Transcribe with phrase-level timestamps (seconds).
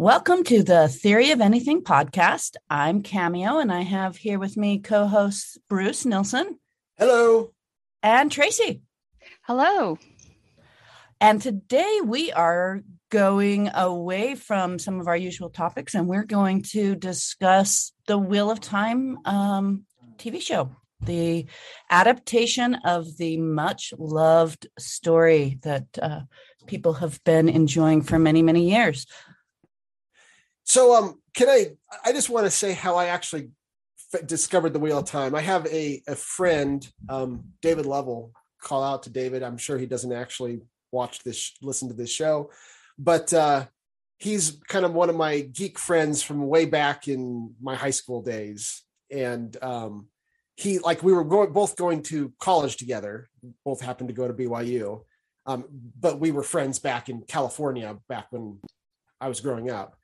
[0.00, 2.54] Welcome to the Theory of Anything podcast.
[2.70, 6.50] I'm Cameo, and I have here with me co hosts Bruce Nielson.
[6.96, 7.50] Hello.
[8.00, 8.82] And Tracy.
[9.42, 9.98] Hello.
[11.20, 16.62] And today we are going away from some of our usual topics and we're going
[16.70, 19.82] to discuss the Wheel of Time um,
[20.16, 21.46] TV show, the
[21.90, 26.20] adaptation of the much loved story that uh,
[26.68, 29.04] people have been enjoying for many, many years.
[30.68, 31.68] So, um, can I?
[32.04, 33.48] I just want to say how I actually
[34.12, 35.34] f- discovered the Wheel of Time.
[35.34, 38.32] I have a a friend, um, David Lovell.
[38.62, 39.42] Call out to David.
[39.42, 40.60] I'm sure he doesn't actually
[40.92, 42.50] watch this, listen to this show,
[42.98, 43.64] but uh,
[44.18, 48.20] he's kind of one of my geek friends from way back in my high school
[48.20, 50.08] days, and um,
[50.54, 53.26] he like we were both going to college together.
[53.64, 55.02] Both happened to go to BYU,
[55.46, 55.64] um,
[55.98, 58.58] but we were friends back in California back when
[59.18, 59.97] I was growing up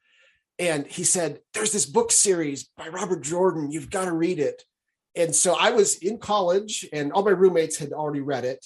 [0.58, 3.70] and he said there's this book series by robert jordan.
[3.70, 4.62] You've got to read it.
[5.16, 8.64] And so i was in college and all my roommates had already read it.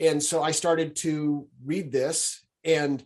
[0.00, 3.04] And so i started to read this and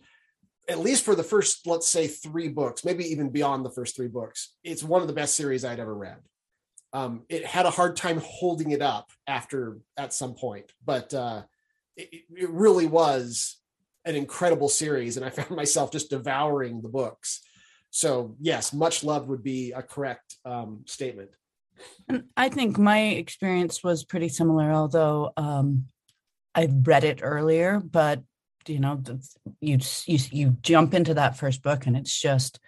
[0.69, 4.07] at least for the first let's say three books maybe even beyond the first three
[4.07, 6.17] books it's one of the best series i'd ever read.
[6.93, 11.43] Um, it had a hard time holding it up after at some point but uh,
[11.95, 13.57] it, it really was
[14.05, 17.41] an incredible series and i found myself just devouring the books
[17.91, 21.29] so yes, much love would be a correct um, statement.
[22.37, 25.87] I think my experience was pretty similar, although um,
[26.55, 27.79] I read it earlier.
[27.79, 28.23] But
[28.65, 29.03] you know,
[29.59, 32.59] you you you jump into that first book, and it's just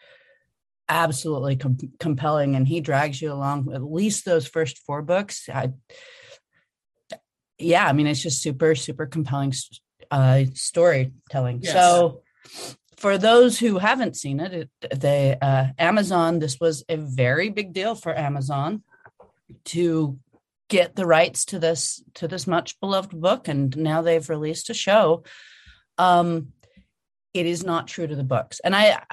[0.90, 5.48] absolutely com- compelling, and he drags you along at least those first four books.
[5.48, 5.72] I,
[7.58, 9.54] yeah, I mean, it's just super super compelling
[10.12, 11.62] uh, storytelling.
[11.62, 11.74] Yes.
[11.74, 12.24] So
[12.98, 16.40] for those who haven't seen it, it they uh, Amazon.
[16.40, 18.84] This was a very big deal for Amazon
[19.66, 20.20] to
[20.70, 24.74] get the rights to this to this much beloved book, and now they've released a
[24.74, 25.24] show.
[25.98, 26.54] Um,
[27.34, 29.04] it is not true to the books, and I,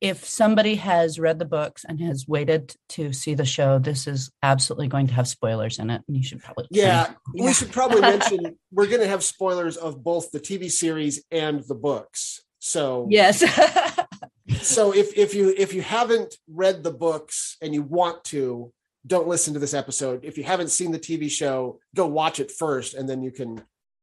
[0.00, 4.30] if somebody has read the books and has waited to see the show, this is
[4.42, 7.44] absolutely going to have spoilers in it, and you should probably yeah, yeah.
[7.44, 11.62] we should probably mention we're going to have spoilers of both the TV series and
[11.66, 12.42] the books.
[12.60, 13.40] So yes.
[14.62, 18.72] so if if you if you haven't read the books and you want to,
[19.06, 20.24] don't listen to this episode.
[20.24, 23.62] If you haven't seen the TV show, go watch it first, and then you can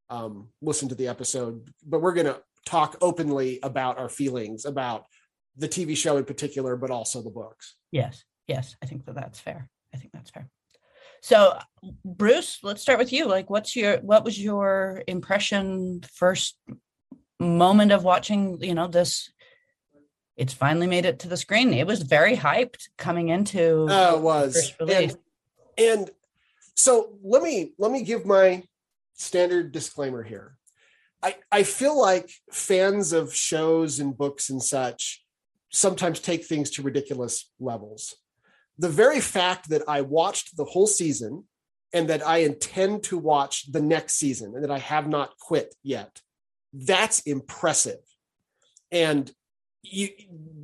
[0.09, 1.69] um, listen to the episode.
[1.85, 5.06] But we're gonna talk openly about our feelings about
[5.56, 7.75] the TV show in particular, but also the books.
[7.91, 9.69] Yes, yes, I think that that's fair.
[9.94, 10.50] I think that's fair.
[11.22, 11.57] So,
[12.03, 13.28] Bruce, let's start with you.
[13.28, 16.57] Like, what's your what was your impression first
[17.39, 19.31] moment of watching, you know, this
[20.35, 21.73] it's finally made it to the screen.
[21.73, 25.17] It was very hyped coming into uh, it was and,
[25.77, 26.09] and
[26.75, 28.63] so let me let me give my
[29.15, 30.57] standard disclaimer here.
[31.23, 35.23] I, I feel like fans of shows and books and such
[35.69, 38.15] sometimes take things to ridiculous levels.
[38.77, 41.45] The very fact that I watched the whole season
[41.91, 45.73] and that I intend to watch the next season and that I have not quit
[45.81, 46.21] yet
[46.73, 48.00] that's impressive.
[48.91, 49.31] And
[49.83, 50.09] you,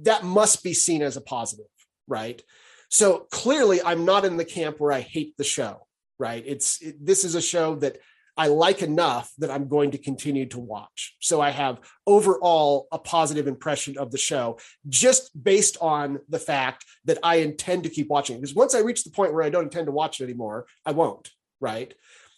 [0.03, 1.65] that must be seen as a positive,
[2.07, 2.41] right?
[2.89, 5.87] So clearly, I'm not in the camp where I hate the show,
[6.19, 6.43] right?
[6.45, 7.97] It's it, this is a show that
[8.35, 11.15] I like enough that I'm going to continue to watch.
[11.19, 14.57] So I have overall a positive impression of the show
[14.89, 18.37] just based on the fact that I intend to keep watching.
[18.37, 20.91] Because once I reach the point where I don't intend to watch it anymore, I
[20.91, 21.93] won't, right?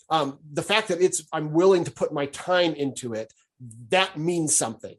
[0.10, 3.34] Um, the fact that it's I'm willing to put my time into it
[3.90, 4.96] that means something.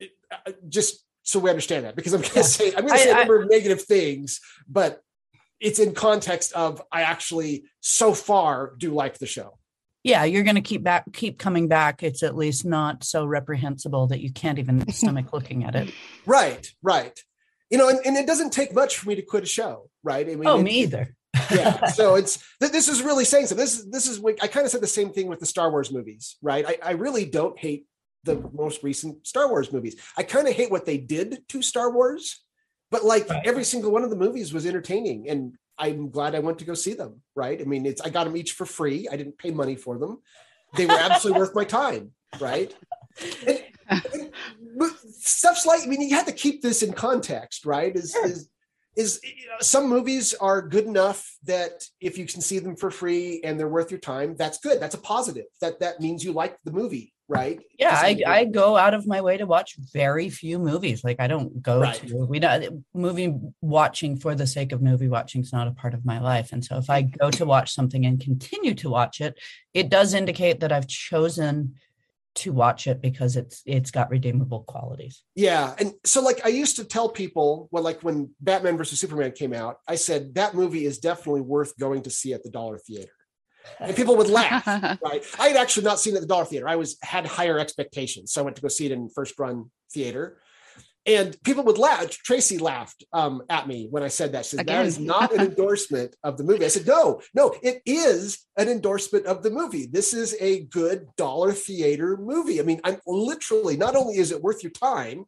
[0.00, 2.44] Uh, just so we understand that, because I'm going to yeah.
[2.44, 5.02] say I'm going to say a number I, of negative things, but
[5.60, 9.58] it's in context of I actually so far do like the show.
[10.04, 12.02] Yeah, you're going to keep back, keep coming back.
[12.02, 15.92] It's at least not so reprehensible that you can't even stomach looking at it.
[16.24, 17.18] Right, right.
[17.70, 20.26] You know, and, and it doesn't take much for me to quit a show, right?
[20.26, 21.14] I mean, oh, it, me either
[21.50, 21.86] yeah.
[21.86, 23.54] So it's this is really saying so.
[23.54, 25.92] This is this is I kind of said the same thing with the Star Wars
[25.92, 26.64] movies, right?
[26.66, 27.86] I, I really don't hate
[28.24, 29.96] the most recent Star Wars movies.
[30.16, 32.42] I kind of hate what they did to Star Wars,
[32.90, 33.46] but like right.
[33.46, 36.74] every single one of the movies was entertaining, and I'm glad I went to go
[36.74, 37.22] see them.
[37.34, 37.60] Right?
[37.60, 39.08] I mean, it's I got them each for free.
[39.10, 40.18] I didn't pay money for them.
[40.76, 42.12] They were absolutely worth my time.
[42.40, 42.74] Right?
[43.46, 44.30] And, and,
[45.10, 47.94] stuff's like I mean, you have to keep this in context, right?
[47.94, 48.48] Is is
[48.98, 49.30] is eh,
[49.60, 53.68] some movies are good enough that if you can see them for free and they're
[53.68, 54.80] worth your time, that's good.
[54.80, 55.46] That's a positive.
[55.62, 57.60] That that means you like the movie, right?
[57.78, 61.04] Yeah, I, I go out of my way to watch very few movies.
[61.04, 61.94] Like I don't go right.
[61.94, 65.72] to we don't eh, movie watching for the sake of movie watching is not a
[65.72, 66.52] part of my life.
[66.52, 69.38] And so if I go to watch something and continue to watch it,
[69.72, 71.76] it does indicate that I've chosen
[72.36, 75.22] to watch it because it's it's got redeemable qualities.
[75.34, 79.32] Yeah, and so like I used to tell people, well, like when Batman versus Superman
[79.32, 82.78] came out, I said that movie is definitely worth going to see at the Dollar
[82.78, 83.12] Theater
[83.80, 84.66] and people would laugh.
[85.02, 85.24] right?
[85.38, 86.68] I had actually not seen it at the Dollar Theater.
[86.68, 89.70] I was had higher expectations, so I went to go see it in first run
[89.92, 90.38] theater.
[91.08, 92.10] And people would laugh.
[92.10, 94.44] Tracy laughed um, at me when I said that.
[94.44, 94.76] She said, Again.
[94.76, 96.66] That is not an endorsement of the movie.
[96.66, 99.86] I said, No, no, it is an endorsement of the movie.
[99.86, 102.60] This is a good dollar theater movie.
[102.60, 105.24] I mean, I'm literally, not only is it worth your time,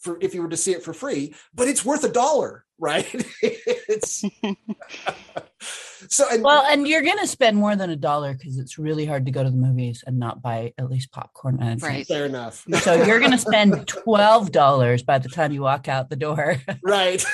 [0.00, 3.06] for if you were to see it for free, but it's worth a dollar, right?
[3.42, 4.24] it's
[6.08, 9.26] so and, well, and you're gonna spend more than a dollar because it's really hard
[9.26, 12.06] to go to the movies and not buy at least popcorn and right.
[12.06, 12.64] Fair enough.
[12.80, 16.56] So you're gonna spend twelve dollars by the time you walk out the door.
[16.82, 17.24] right.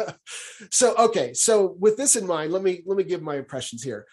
[0.70, 4.06] so okay, so with this in mind, let me let me give my impressions here.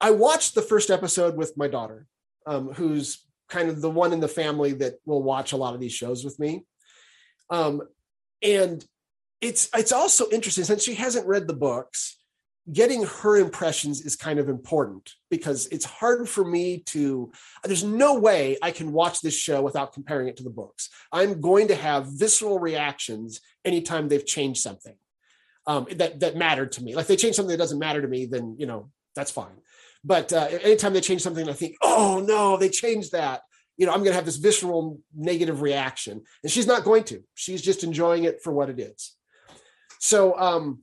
[0.00, 2.06] I watched the first episode with my daughter,
[2.46, 5.80] um, who's kind of the one in the family that will watch a lot of
[5.80, 6.64] these shows with me.
[7.50, 7.82] Um,
[8.42, 8.84] and
[9.40, 12.17] it's it's also interesting since she hasn't read the books
[12.72, 17.30] getting her impressions is kind of important because it's hard for me to
[17.64, 20.90] there's no way i can watch this show without comparing it to the books.
[21.12, 24.96] I'm going to have visceral reactions anytime they've changed something
[25.66, 26.94] um, that that mattered to me.
[26.94, 29.56] Like they change something that doesn't matter to me then you know that's fine.
[30.04, 33.42] But uh, anytime they change something i think oh no they changed that.
[33.76, 37.22] You know i'm going to have this visceral negative reaction and she's not going to.
[37.34, 39.14] She's just enjoying it for what it is.
[40.00, 40.80] So um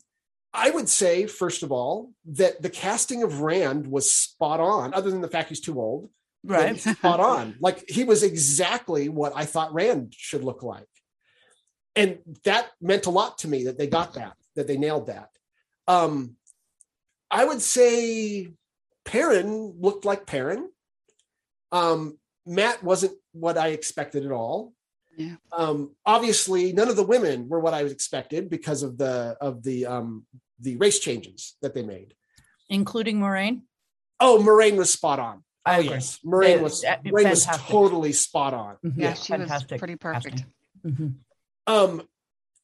[0.55, 5.11] I would say, first of all, that the casting of Rand was spot on, other
[5.11, 6.09] than the fact he's too old.
[6.43, 6.79] Right.
[6.79, 7.55] Spot on.
[7.59, 10.87] Like he was exactly what I thought Rand should look like.
[11.95, 15.29] And that meant a lot to me that they got that, that they nailed that.
[15.87, 16.35] Um,
[17.31, 18.49] I would say
[19.05, 20.69] Perrin looked like Perrin.
[21.71, 24.73] Um, Mat wasn't what I expected at all.
[25.17, 25.35] Yeah.
[25.51, 29.63] Um, obviously, none of the women were what I was expected because of the of
[29.63, 30.25] the um,
[30.59, 32.13] the race changes that they made,
[32.69, 33.61] including Moiraine.
[34.19, 35.43] Oh, Moiraine was spot on.
[35.65, 35.89] I oh, agree.
[35.91, 36.19] Yes.
[36.25, 38.77] Moiraine was Moiraine was totally spot on.
[38.85, 39.01] Mm-hmm.
[39.01, 39.71] Yeah, yeah, she fantastic.
[39.71, 40.45] was pretty perfect.
[40.85, 41.07] Mm-hmm.
[41.67, 42.03] Um,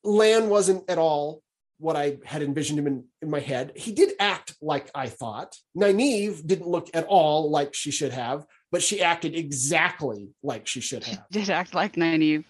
[0.03, 1.41] Lan wasn't at all
[1.81, 3.71] what I had envisioned him in, in my head.
[3.75, 5.57] He did act like I thought.
[5.75, 10.79] Nynaeve didn't look at all like she should have, but she acted exactly like she
[10.79, 11.23] should have.
[11.33, 12.45] She did act like Nynaeve.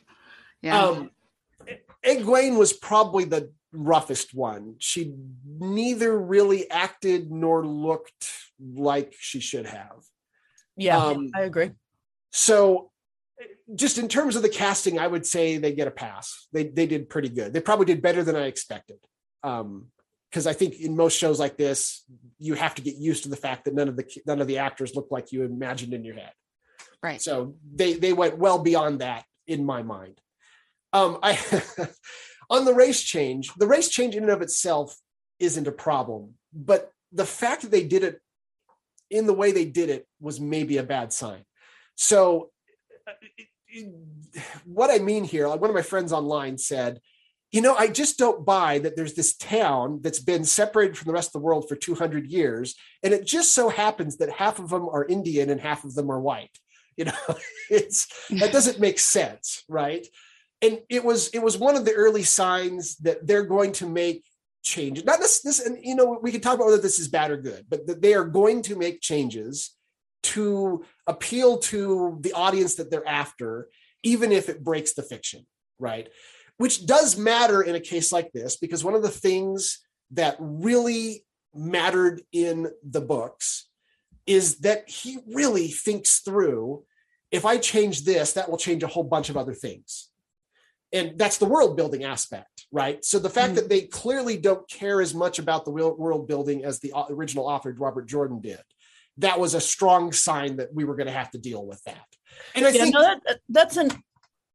[0.61, 0.83] Yeah.
[0.83, 1.11] Um,
[2.05, 4.75] Egwene was probably the roughest one.
[4.79, 5.13] She
[5.45, 8.29] neither really acted nor looked
[8.59, 10.03] like she should have.
[10.77, 11.71] Yeah, um, I agree.
[12.31, 12.91] So,
[13.75, 16.47] just in terms of the casting, I would say they get a pass.
[16.51, 17.53] They they did pretty good.
[17.53, 18.97] They probably did better than I expected.
[19.43, 19.87] Um,
[20.29, 22.05] because I think in most shows like this,
[22.39, 24.59] you have to get used to the fact that none of the none of the
[24.59, 26.31] actors look like you imagined in your head.
[27.03, 27.21] Right.
[27.21, 30.21] So they they went well beyond that in my mind.
[30.93, 31.33] Um, I
[32.51, 34.95] on the race change, the race change in and of itself
[35.39, 38.19] isn't a problem, but the fact that they did it
[39.09, 41.43] in the way they did it was maybe a bad sign.
[41.95, 42.51] So,
[43.07, 43.81] uh,
[44.65, 46.99] what I mean here, like one of my friends online said,
[47.51, 51.13] you know, I just don't buy that there's this town that's been separated from the
[51.13, 52.75] rest of the world for 200 years.
[53.03, 56.09] And it just so happens that half of them are Indian and half of them
[56.11, 56.57] are white.
[56.97, 57.35] You know,
[57.69, 60.05] it's that doesn't make sense, right?
[60.61, 64.23] And it was it was one of the early signs that they're going to make
[64.63, 65.03] changes.
[65.03, 67.37] Not this this, and you know, we can talk about whether this is bad or
[67.37, 69.75] good, but that they are going to make changes
[70.23, 73.69] to appeal to the audience that they're after,
[74.03, 75.45] even if it breaks the fiction,
[75.79, 76.09] right?
[76.57, 79.79] Which does matter in a case like this, because one of the things
[80.11, 81.25] that really
[81.55, 83.67] mattered in the books
[84.27, 86.83] is that he really thinks through
[87.31, 90.10] if I change this, that will change a whole bunch of other things
[90.93, 93.03] and that's the world building aspect right?
[93.03, 96.63] So the fact mm that they clearly don't care as much about the world building
[96.63, 98.61] as the original author robert jordan did
[99.17, 102.05] that was a strong sign that we were going to have to deal with that.
[102.55, 103.91] And i yeah, think no, that, that's an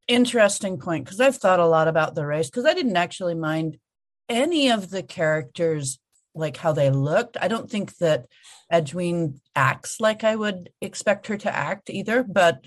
[0.09, 3.77] interesting point because i've thought a lot about the race because i didn't actually mind
[4.29, 5.99] any of the characters
[6.35, 7.39] like how they looked.
[7.41, 8.27] I don't think that
[8.73, 12.65] Egwene acts like i would expect her to act either but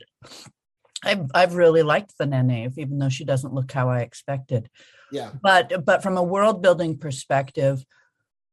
[1.03, 4.69] I've I've really liked the Nynaeve, even though she doesn't look how I expected.
[5.11, 5.31] Yeah.
[5.41, 7.83] But but from a world building perspective,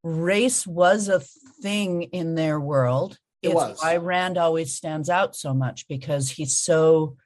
[0.03, 1.21] race was a
[1.62, 3.19] thing in their world.
[3.43, 3.79] It it's was.
[3.83, 7.17] why Rand always stands out so much because he's so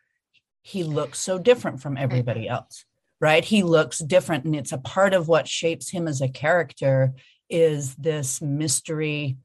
[0.63, 2.55] he looks so different from everybody mm-hmm.
[2.55, 2.85] else
[3.21, 7.13] right he looks different and it's a part of what shapes him as a character
[7.49, 9.37] is this mystery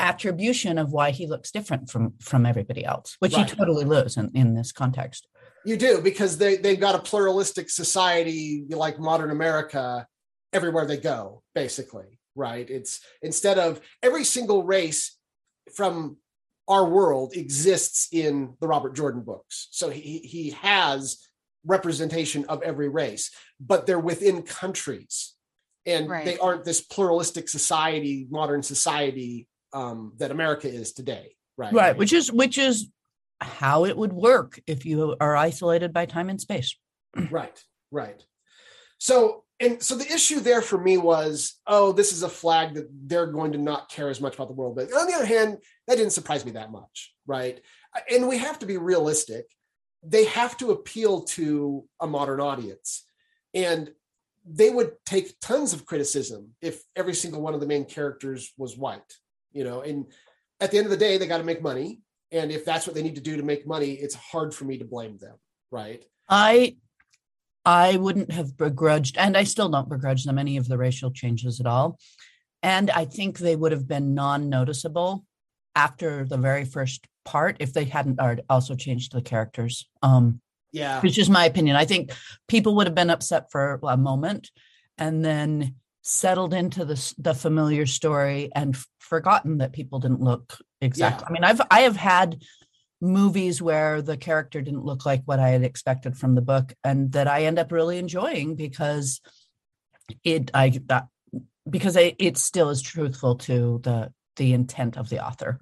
[0.00, 3.48] attribution of why he looks different from from everybody else which right.
[3.48, 5.28] he totally loses in, in this context
[5.64, 10.06] you do because they they've got a pluralistic society like modern america
[10.52, 15.18] everywhere they go basically right it's instead of every single race
[15.74, 16.16] from
[16.68, 21.18] our world exists in the robert jordan books so he he has
[21.66, 23.30] representation of every race
[23.60, 25.34] but they're within countries
[25.86, 26.24] and right.
[26.24, 31.72] they aren't this pluralistic society modern society um, that america is today right?
[31.72, 32.88] Right which is which is
[33.40, 36.76] how it would work if you are isolated by time and space.
[37.30, 38.22] Right right.
[38.98, 42.88] So and so the issue there for me was oh this is a flag that
[43.06, 45.58] they're going to not care as much about the world but on the other hand
[45.86, 47.60] that didn't surprise me that much right?
[48.10, 49.46] And we have to be realistic.
[50.02, 53.04] They have to appeal to a modern audience.
[53.54, 53.90] And
[54.44, 58.76] they would take tons of criticism if every single one of the main characters was
[58.76, 59.12] white
[59.52, 60.06] you know and
[60.60, 62.00] at the end of the day they got to make money.
[62.32, 64.78] And if that's what they need to do to make money it's hard for me
[64.78, 65.36] to blame them
[65.70, 66.04] right?
[66.28, 66.76] I
[67.64, 71.60] i wouldn't have begrudged and i still don't begrudge them any of the racial changes
[71.60, 71.98] at all.
[72.62, 75.24] And i think they would have been non-noticeable
[75.74, 79.88] after the very first part if they hadn't also changed the characters.
[80.02, 80.40] Um
[80.72, 81.00] yeah.
[81.00, 81.74] which is my opinion.
[81.74, 82.12] I think
[82.46, 84.50] people would have been upset for a moment
[84.98, 90.56] and then settled into the the familiar story and f- forgotten that people didn't look
[90.80, 91.24] exactly.
[91.24, 91.28] Yeah.
[91.28, 92.42] I mean, I've I have had
[93.00, 97.12] movies where the character didn't look like what I had expected from the book, and
[97.12, 99.20] that I end up really enjoying because
[100.24, 101.08] it I that
[101.68, 105.60] because I, it still is truthful to the the intent of the author.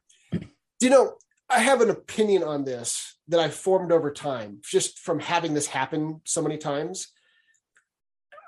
[0.81, 1.15] You know,
[1.51, 5.67] I have an opinion on this that I formed over time, just from having this
[5.67, 7.09] happen so many times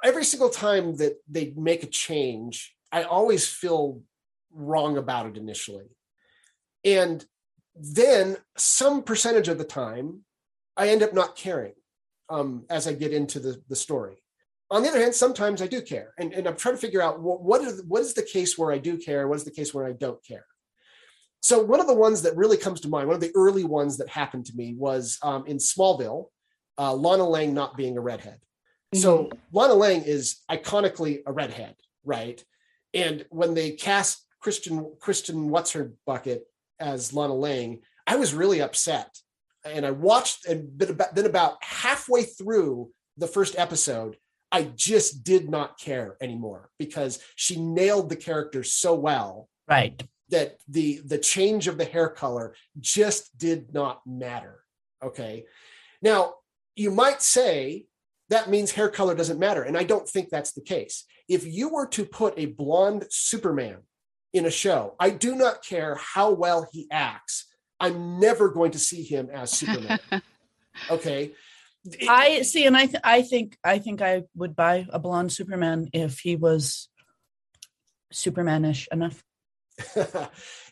[0.05, 4.03] every single time that they make a change, I always feel
[4.53, 5.87] wrong about it initially.
[6.85, 7.25] And
[7.75, 10.25] then some percentage of the time,
[10.77, 11.75] I end up not caring
[12.29, 14.23] um, as I get into the, the story.
[14.71, 16.15] On the other hand, sometimes I do care.
[16.19, 18.73] And, and I'm trying to figure out what, what, is, what is the case where
[18.73, 19.27] I do care?
[19.27, 20.47] What is the case where I don't care?
[21.43, 23.97] So, one of the ones that really comes to mind, one of the early ones
[23.97, 26.27] that happened to me was um, in Smallville,
[26.79, 28.39] uh, Lana Lang not being a redhead.
[28.95, 29.39] So mm-hmm.
[29.53, 32.43] Lana Lang is iconically a redhead, right?
[32.93, 36.47] And when they cast Christian Kristen what's her bucket
[36.79, 39.17] as Lana Lang, I was really upset.
[39.65, 44.17] And I watched and then about halfway through the first episode,
[44.51, 49.49] I just did not care anymore because she nailed the character so well.
[49.69, 50.03] Right.
[50.31, 54.61] That the the change of the hair color just did not matter.
[55.03, 55.45] Okay.
[56.03, 56.35] Now,
[56.77, 57.87] you might say
[58.31, 59.63] that means hair color doesn't matter.
[59.63, 61.05] And I don't think that's the case.
[61.29, 63.79] If you were to put a blonde Superman
[64.33, 67.47] in a show, I do not care how well he acts.
[67.81, 69.99] I'm never going to see him as Superman.
[70.91, 71.33] okay.
[72.09, 75.89] I see, and I th- I think I think I would buy a blonde Superman
[75.95, 76.91] if he was
[78.13, 79.25] Supermanish enough.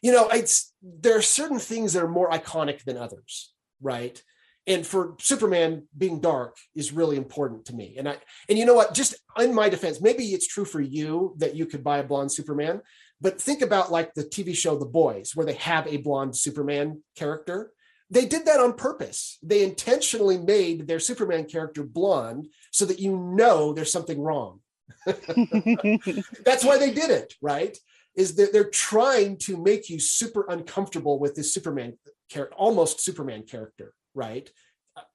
[0.02, 4.22] you know, it's there are certain things that are more iconic than others, right?
[4.68, 7.96] And for superman being dark is really important to me.
[7.98, 8.16] And i
[8.48, 8.94] and you know what?
[8.94, 12.30] Just in my defense maybe it's true for you that you could buy a blonde
[12.30, 12.82] superman
[13.20, 17.02] but think about like the tv show the boys where they have a blonde superman
[17.16, 17.72] character.
[18.10, 19.38] They did that on purpose.
[19.42, 24.60] They intentionally made their superman character blonde so that you know there's something wrong.
[25.06, 27.76] That's why they did it right?
[28.14, 31.98] Is that they're trying to make you super uncomfortable with this superman
[32.28, 34.50] character almost superman character right?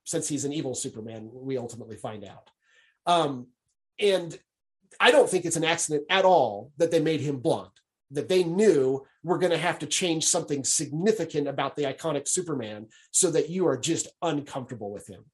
[0.05, 2.49] Since he's an evil Superman, we ultimately find out.
[3.05, 3.47] Um,
[3.99, 4.37] and
[4.99, 7.71] I don't think it's an accident at all that they made him blonde,
[8.11, 12.87] that they knew we're going to have to change something significant about the iconic Superman
[13.11, 15.25] so that you are just uncomfortable with him.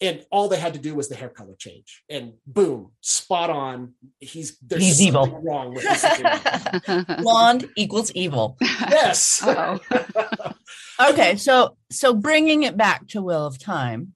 [0.00, 3.94] And all they had to do was the hair color change, and boom, spot on.
[4.18, 5.40] He's there's he's evil.
[5.42, 8.58] Wrong with this blonde equals evil.
[8.60, 9.42] Yes.
[11.00, 14.12] okay, so so bringing it back to Wheel of Time,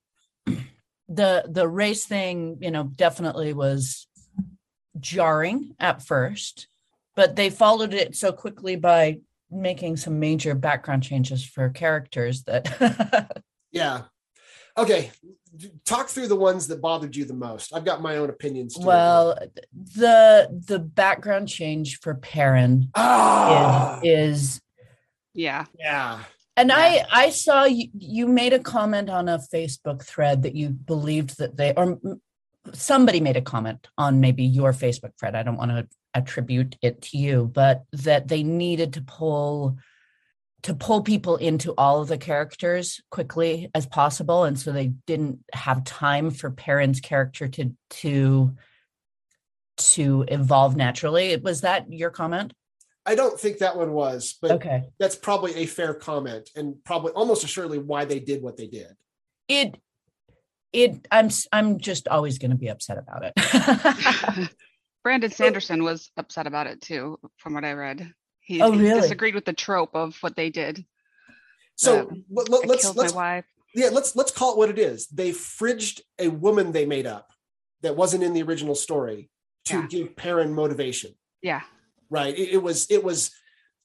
[1.08, 4.06] the the race thing, you know, definitely was
[4.98, 6.68] jarring at first,
[7.16, 9.18] but they followed it so quickly by
[9.50, 14.02] making some major background changes for characters that yeah
[14.80, 15.10] okay
[15.84, 18.86] talk through the ones that bothered you the most i've got my own opinions too.
[18.86, 19.36] well
[19.72, 24.00] the the background change for perrin ah!
[24.02, 24.60] is, is
[25.34, 25.66] Yeah.
[25.78, 26.20] Yeah.
[26.56, 26.76] And yeah.
[26.76, 31.38] I I saw you, you made a comment on a Facebook thread that you believed
[31.38, 31.98] that they or
[32.72, 35.34] somebody made a comment on maybe your Facebook thread.
[35.34, 39.78] I don't want to attribute it to you, but that they needed to pull
[40.62, 45.40] to pull people into all of the characters quickly as possible and so they didn't
[45.52, 48.54] have time for Perrin's character to to
[49.76, 51.34] to evolve naturally.
[51.36, 52.52] Was that your comment?
[53.06, 54.84] I don't think that one was but okay.
[54.98, 58.94] that's probably a fair comment and probably almost assuredly why they did what they did.
[59.48, 59.76] It
[60.72, 64.50] it i'm i'm just always going to be upset about it.
[65.02, 68.12] Brandon sanderson was upset about it too from what i read
[68.50, 68.88] he, oh, really?
[68.88, 70.84] he disagreed with the trope of what they did.
[71.76, 75.06] So um, let, us let's, let's yeah let's let's call it what it is.
[75.06, 77.30] They fridged a woman they made up
[77.82, 79.30] that wasn't in the original story
[79.66, 79.86] to yeah.
[79.86, 81.12] give Perrin motivation.
[81.42, 81.60] Yeah.
[82.10, 82.36] Right.
[82.36, 83.30] It, it was it was,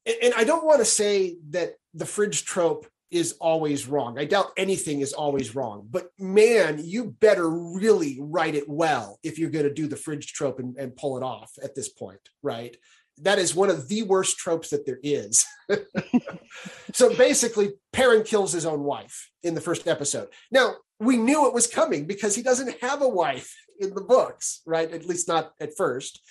[0.07, 4.17] and I don't want to say that the fridge trope is always wrong.
[4.17, 9.37] I doubt anything is always wrong, but man, you better really write it well if
[9.37, 12.19] you're going to do the fridge trope and, and pull it off at this point,
[12.41, 12.75] right?
[13.21, 15.45] That is one of the worst tropes that there is.
[16.93, 20.27] so basically, Perrin kills his own wife in the first episode.
[20.51, 24.61] Now, we knew it was coming because he doesn't have a wife in the books,
[24.65, 24.91] right?
[24.91, 26.21] At least not at first.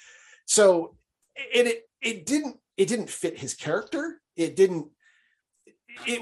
[0.46, 0.96] So
[1.36, 4.20] it it, it didn't it didn't fit his character.
[4.36, 4.88] It didn't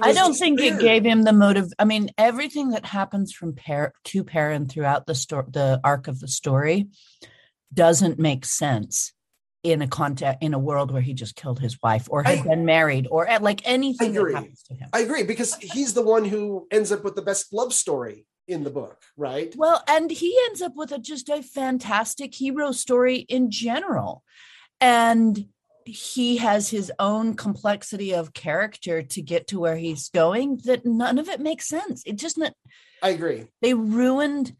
[0.02, 0.75] I don't think weird.
[0.75, 1.73] it gave him the motive.
[1.78, 6.21] I mean, everything that happens from pair to Perrin throughout the story, the arc of
[6.21, 6.88] the story,
[7.73, 9.12] doesn't make sense
[9.62, 12.42] in a context in a world where he just killed his wife or had I,
[12.42, 14.88] been married or at like anything that happens to him.
[14.92, 18.64] I agree because he's the one who ends up with the best love story in
[18.64, 19.54] the book, right?
[19.57, 24.25] Well, and he ends up with a just a fantastic hero story in general.
[24.81, 25.47] And
[25.85, 31.19] he has his own complexity of character to get to where he's going that none
[31.19, 32.03] of it makes sense.
[32.05, 32.55] It just not
[33.03, 33.46] I agree.
[33.61, 34.55] They ruined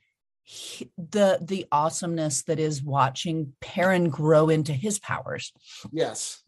[0.97, 5.53] the the awesomeness that is watching Perrin grow into his powers.
[5.93, 6.43] Yes.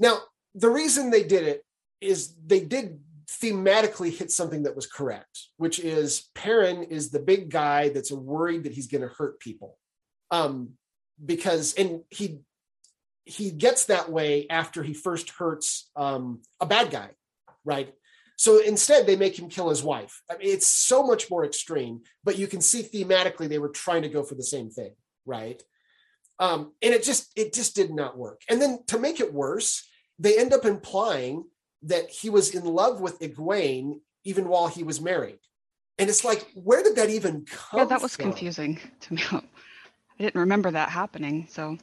[0.00, 0.18] Now,
[0.54, 1.62] the reason they did it
[2.00, 7.50] is they did thematically hit something that was correct, which is Perrin is the big
[7.50, 9.78] guy that's worried that he's going to hurt people.
[10.30, 10.70] Um,
[11.24, 12.40] because and he
[13.24, 17.10] he gets that way after he first hurts um, a bad guy,
[17.64, 17.92] right?
[18.36, 20.22] So instead, they make him kill his wife.
[20.30, 24.02] I mean, it's so much more extreme, but you can see thematically they were trying
[24.02, 24.94] to go for the same thing,
[25.24, 25.62] right?
[26.38, 28.42] Um, and it just it just did not work.
[28.50, 31.44] And then to make it worse, they end up implying
[31.82, 35.38] that he was in love with Egwene even while he was married.
[35.98, 37.80] And it's like, where did that even come?
[37.80, 38.24] Yeah, that was from?
[38.24, 39.22] confusing to me.
[39.32, 41.46] I didn't remember that happening.
[41.50, 41.78] So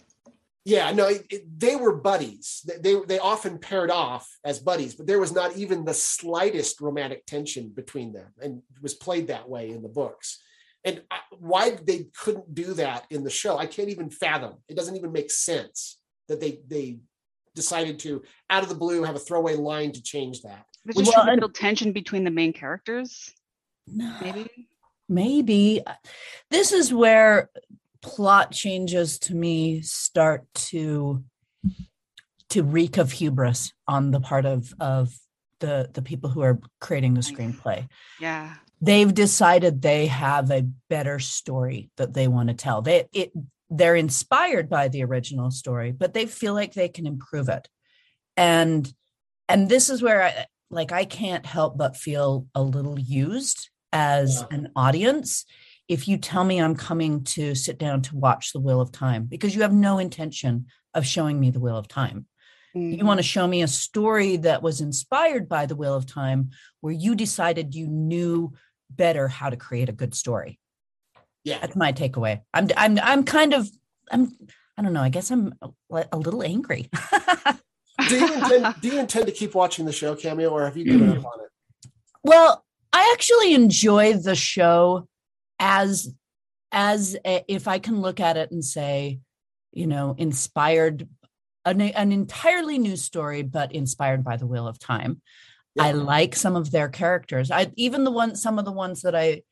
[0.65, 2.67] yeah no it, it, they were buddies.
[2.81, 7.25] They they often paired off as buddies but there was not even the slightest romantic
[7.25, 10.39] tension between them and was played that way in the books.
[10.85, 11.01] And
[11.39, 14.55] why they couldn't do that in the show i can't even fathom.
[14.67, 16.99] It doesn't even make sense that they they
[17.55, 20.65] decided to out of the blue have a throwaway line to change that.
[20.85, 23.31] Was just well, build tension between the main characters?
[23.87, 24.67] No, maybe?
[25.07, 25.81] Maybe.
[26.49, 27.49] This is where
[28.03, 31.23] plot changes to me start to
[32.49, 35.15] to reek of hubris on the part of of
[35.59, 37.87] the the people who are creating the oh, screenplay.
[38.19, 38.53] Yeah.
[38.81, 42.81] They've decided they have a better story that they want to tell.
[42.81, 43.31] They it
[43.69, 47.67] they're inspired by the original story, but they feel like they can improve it.
[48.37, 48.91] And
[49.47, 54.41] and this is where I like I can't help but feel a little used as
[54.41, 54.57] yeah.
[54.57, 55.45] an audience
[55.87, 59.25] if you tell me I'm coming to sit down to watch The Wheel of Time
[59.25, 62.25] because you have no intention of showing me The Wheel of Time.
[62.75, 62.99] Mm-hmm.
[62.99, 66.51] You want to show me a story that was inspired by The Wheel of Time
[66.81, 68.53] where you decided you knew
[68.89, 70.59] better how to create a good story.
[71.43, 71.59] Yeah.
[71.59, 72.41] That's my takeaway.
[72.53, 73.67] I'm I'm I'm kind of
[74.11, 74.31] I'm
[74.77, 76.89] I don't know, I guess I'm a, a little angry.
[78.07, 80.85] do you intend do you intend to keep watching the show cameo or have you
[80.85, 81.91] given up on it?
[82.23, 85.07] Well, I actually enjoy the show
[85.63, 86.13] as
[86.73, 89.19] as a, if I can look at it and say,
[89.71, 91.07] you know, inspired
[91.65, 95.21] an, an entirely new story, but inspired by the Wheel of Time.
[95.75, 95.85] Yeah.
[95.85, 97.49] I like some of their characters.
[97.49, 99.43] I even the one some of the ones that I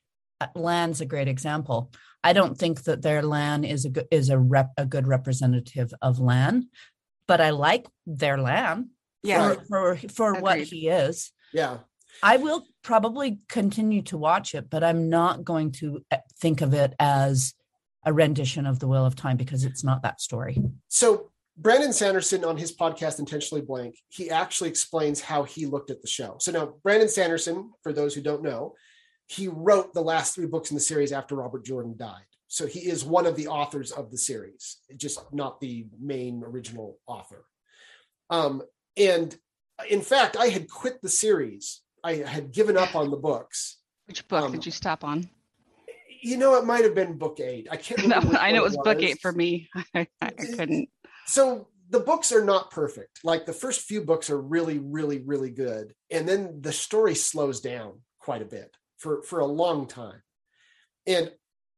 [0.41, 1.91] uh, Lan's a great example.
[2.24, 5.93] I don't think that their Lan is a good is a rep a good representative
[6.02, 6.67] of Lan,
[7.26, 8.89] but I like their Lan.
[9.24, 11.32] Yeah, for for, for what he is.
[11.54, 11.78] Yeah,
[12.24, 16.74] I will probably continue to watch it, but I'm not going to uh, think of
[16.74, 17.54] it as
[18.06, 20.62] a rendition of The Wheel of Time because it's not that story.
[20.88, 26.02] So Brandon Sanderson on his podcast Intentionally Blank, he actually explains how he looked at
[26.02, 26.38] the show.
[26.39, 28.76] So now Brandon Sanderson, for those who don't know,
[29.28, 32.26] he wrote the last three books in the series after Robert Jordan died.
[32.47, 36.97] So he is one of the authors of the series, just not the main original
[37.08, 37.45] author.
[38.30, 38.62] Um,
[38.97, 39.34] and
[39.89, 41.82] in fact, I had quit the series.
[42.04, 43.78] I had given up on the books.
[44.08, 45.30] Which book um, did you stop on?
[46.22, 47.68] You know, it might have been book eight.
[47.72, 48.08] I can't.
[48.08, 49.70] no, I know it was, was, book eight for me.
[49.96, 50.90] I, I couldn't.
[51.26, 53.20] So the books are not perfect.
[53.24, 57.62] Like the first few books are really, really, really good, and then the story slows
[57.62, 60.22] down quite a bit for for a long time.
[61.08, 61.32] And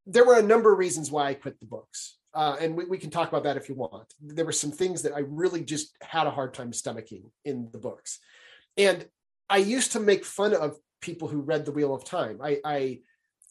[0.06, 2.18] there were a number of reasons why I quit the books.
[2.34, 4.12] Uh, and we, we, can talk about that if you want.
[4.20, 7.78] There were some things that I really just had a hard time stomaching in the
[7.78, 8.20] books.
[8.76, 9.06] And
[9.50, 12.40] I used to make fun of people who read The Wheel of Time.
[12.42, 13.00] I, I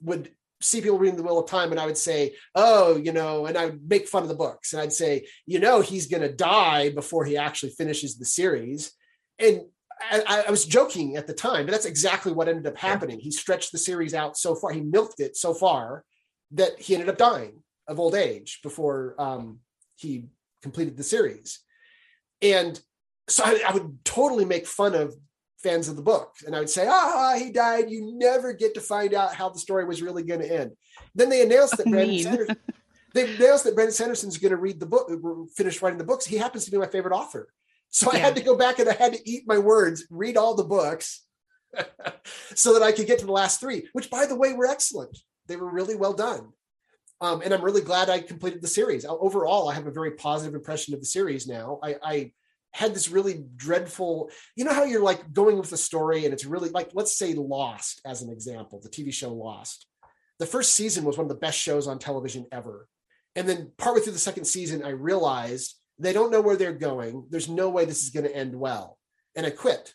[0.03, 3.47] would see people reading The Wheel of Time and I would say, oh, you know,
[3.47, 4.73] and I would make fun of the books.
[4.73, 8.93] And I'd say, you know, he's going to die before he actually finishes the series.
[9.39, 9.63] And
[10.11, 13.21] I, I, was joking at the time, but that's exactly what ended up happening.
[13.21, 16.05] He stretched the series out so far, he milked it so far
[16.53, 19.59] that he ended up dying of old age before um,
[19.97, 20.27] he
[20.63, 21.61] completed the series.
[22.41, 22.81] And
[23.29, 25.15] so I, I, would totally make fun of
[25.63, 26.35] fans of the book.
[26.47, 27.91] And I would say, ah, he died.
[27.91, 30.73] You never get to find out how the story was really going to end.
[31.15, 32.57] Then they announced that Brandon Sanderson,
[33.15, 35.11] they announced that Brandon Sanderson's going to read the book,
[35.57, 36.27] finish writing the books.
[36.27, 37.49] He happens to be my favorite author.
[37.91, 40.55] So I had to go back and I had to eat my words, read all
[40.55, 41.23] the books
[42.55, 45.19] so that I could get to the last three, which by the way, were excellent.
[45.47, 46.53] They were really well done.
[47.21, 49.05] Um, and I'm really glad I completed the series.
[49.05, 51.79] Overall, I have a very positive impression of the series now.
[51.83, 52.33] I, I
[52.73, 56.47] had this really dreadful, you know how you're like going with the story and it's
[56.47, 59.87] really like, let's say Lost as an example, the TV show Lost.
[60.39, 62.89] The first season was one of the best shows on television ever.
[63.37, 67.27] And then partway through the second season, I realized they don't know where they're going.
[67.31, 68.99] There's no way this is going to end well.
[69.37, 69.95] And I quit.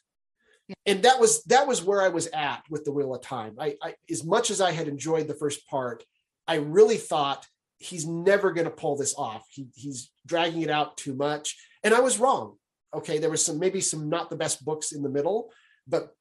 [0.86, 3.56] And that was that was where I was at with the Wheel of Time.
[3.58, 6.04] I, I as much as I had enjoyed the first part,
[6.48, 7.46] I really thought
[7.78, 9.46] he's never going to pull this off.
[9.50, 11.56] He, he's dragging it out too much.
[11.84, 12.58] And I was wrong.
[12.98, 13.18] Okay.
[13.18, 15.52] There was some, maybe some not the best books in the middle,
[15.88, 16.14] but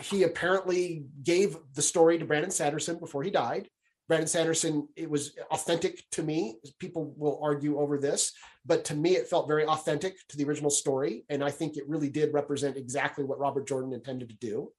[0.00, 3.68] he apparently gave the story to Brandon Sanderson before he died.
[4.08, 6.56] Brandon Sanderson, it was authentic to me.
[6.80, 8.32] People will argue over this,
[8.66, 11.24] but to me, it felt very authentic to the original story.
[11.28, 14.72] And I think it really did represent exactly what Robert Jordan intended to do.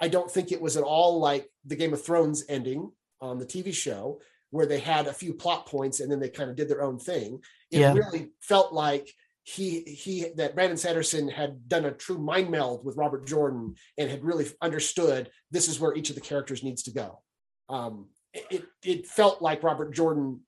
[0.00, 3.46] I don't think it was at all like the Game of Thrones ending on the
[3.46, 6.68] TV show where they had a few plot points and then they kind of did
[6.68, 7.40] their own thing.
[7.70, 7.92] It yeah.
[7.92, 9.12] really felt like
[9.46, 14.10] he he that Brandon Sanderson had done a true mind meld with Robert Jordan and
[14.10, 17.20] had really understood this is where each of the characters needs to go.
[17.68, 20.40] Um, it it felt like Robert Jordan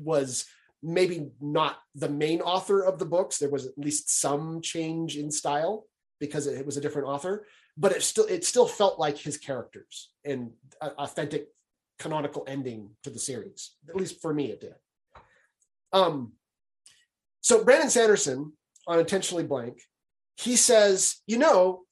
[0.00, 0.46] was
[0.84, 3.38] maybe not the main author of the books.
[3.38, 5.86] There was at least some change in style
[6.20, 7.44] because it was a different author,
[7.76, 11.48] but it still it still felt like his characters and authentic
[11.98, 13.72] canonical ending to the series.
[13.88, 14.74] At least for me, it did.
[15.92, 16.34] Um,
[17.42, 18.52] so Brandon Sanderson
[18.86, 19.82] on Intentionally Blank,
[20.36, 21.82] he says, you know,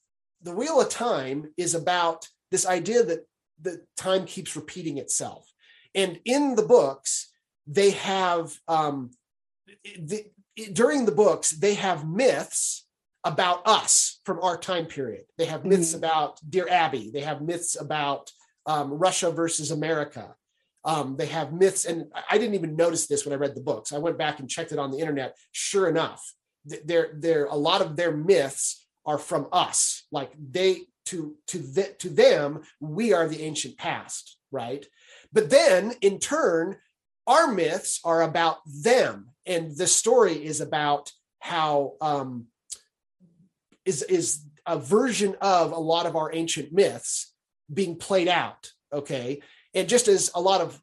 [0.43, 3.27] the Wheel of Time is about this idea that
[3.61, 5.47] the time keeps repeating itself.
[5.95, 7.31] And in the books,
[7.67, 9.11] they have um,
[9.99, 10.25] the,
[10.73, 12.87] during the books, they have myths
[13.25, 15.25] about us from our time period.
[15.37, 15.99] They have myths mm-hmm.
[15.99, 17.11] about Dear Abby.
[17.13, 18.31] They have myths about
[18.67, 20.35] um, Russia versus America.
[20.85, 23.93] Um, they have myths, and I didn't even notice this when I read the books.
[23.93, 25.37] I went back and checked it on the internet.
[25.53, 30.07] Sure enough, there, there, a lot of their myths are from us.
[30.11, 34.87] Like they, to to the, to them, we are the ancient past, right?
[35.33, 36.77] But then, in turn,
[37.27, 42.47] our myths are about them, and the story is about how um,
[43.85, 47.35] is is a version of a lot of our ancient myths
[47.73, 48.73] being played out.
[48.93, 49.41] Okay.
[49.75, 50.81] And just as a lot of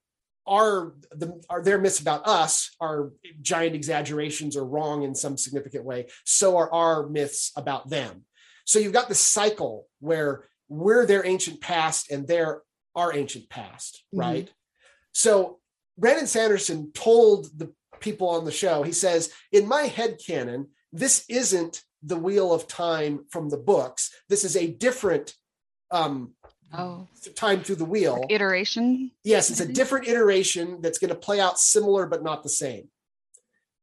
[0.47, 5.83] our the are their myths about us are giant exaggerations or wrong in some significant
[5.83, 8.23] way, so are our myths about them.
[8.65, 12.61] So you've got this cycle where we're their ancient past and they're
[12.95, 14.19] our ancient past, mm-hmm.
[14.19, 14.45] right?
[14.45, 14.53] Mm-hmm.
[15.13, 15.59] So
[15.97, 21.25] Brandon Sanderson told the people on the show, he says, in my head canon, this
[21.29, 24.11] isn't the wheel of time from the books.
[24.29, 25.33] This is a different
[25.91, 26.33] um,
[26.73, 27.07] oh.
[27.35, 28.21] time through the wheel.
[28.21, 29.11] Like iteration?
[29.23, 32.89] Yes, it's a different iteration that's going to play out similar but not the same.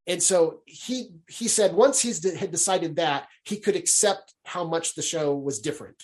[0.07, 4.95] And so he he said once he had decided that he could accept how much
[4.95, 5.97] the show was different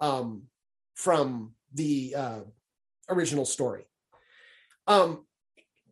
[0.00, 0.44] um,
[0.94, 2.40] from the uh,
[3.08, 3.86] original story.
[4.86, 5.24] Um,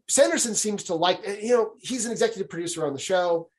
[0.08, 3.50] Sanderson seems to like you know he's an executive producer on the show.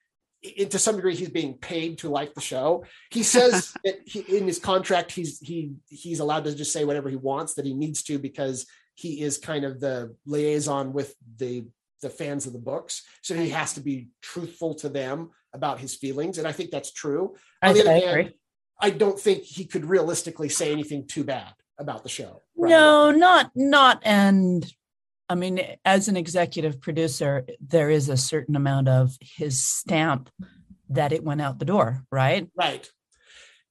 [0.43, 2.85] It, to some degree he's being paid to like the show.
[3.09, 7.09] He says that he, in his contract he's he he's allowed to just say whatever
[7.09, 11.65] he wants that he needs to because he is kind of the liaison with the
[12.01, 13.03] the fans of the books.
[13.21, 16.91] So he has to be truthful to them about his feelings, and I think that's
[16.91, 17.35] true.
[17.61, 18.33] I, On the other I hand, agree.
[18.79, 22.41] I don't think he could realistically say anything too bad about the show.
[22.57, 22.69] right?
[22.69, 24.69] No, not not and
[25.29, 30.29] I mean as an executive producer there is a certain amount of his stamp
[30.89, 32.47] that it went out the door, right?
[32.55, 32.89] Right.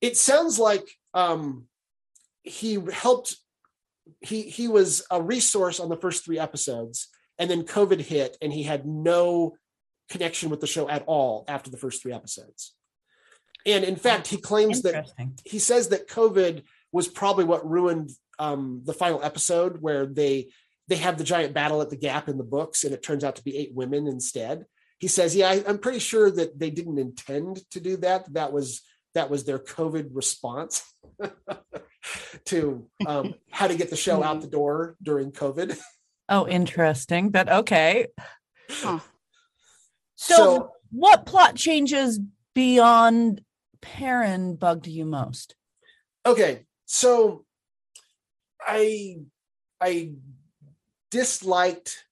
[0.01, 0.85] It sounds like
[1.15, 1.67] um,
[2.43, 3.37] he helped.
[4.21, 8.53] He he was a resource on the first three episodes, and then COVID hit, and
[8.53, 9.57] he had no
[10.11, 12.75] connection with the show at all after the first three episodes.
[13.65, 15.09] And in fact, he claims that
[15.45, 20.49] he says that COVID was probably what ruined um, the final episode, where they
[20.93, 23.37] they have the giant battle at the Gap in the books, and it turns out
[23.37, 24.67] to be eight women instead.
[24.99, 28.31] He says, "Yeah, I, I'm pretty sure that they didn't intend to do that.
[28.35, 28.83] That was
[29.15, 30.85] that was their COVID response
[32.45, 35.79] to um, how to get the show out the door during COVID."
[36.29, 37.31] Oh, interesting.
[37.31, 38.09] But okay.
[38.69, 38.99] Huh.
[40.17, 42.21] So, So- what plot changes
[42.55, 43.43] beyond
[43.81, 45.57] Perrin bugged you most?
[46.25, 47.45] okay so
[48.67, 49.17] i
[49.81, 50.13] i
[51.13, 52.05] disliked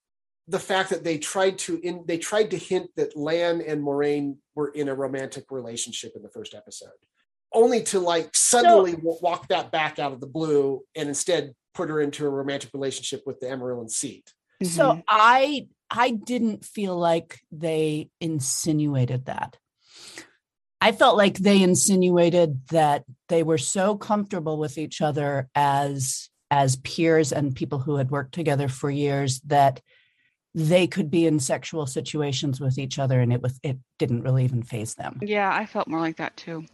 [0.46, 4.36] the fact that they tried to in they tried to hint that lan and Moiraine
[4.54, 6.90] were in a romantic relationship in the first episode
[7.52, 11.88] only to like suddenly wa- walk that back out of the blue and instead put
[11.88, 14.32] her into a romantic relationship with the Amyrlin seat
[14.62, 15.04] So Mhm.
[15.08, 19.56] I I didn't feel like they insinuated that.
[20.80, 26.76] I felt like they insinuated that they were so comfortable with each other as as
[26.76, 29.80] peers and people who had worked together for years that
[30.54, 34.44] they could be in sexual situations with each other and it was it didn't really
[34.44, 35.18] even phase them.
[35.22, 36.64] yeah, I felt more like that too.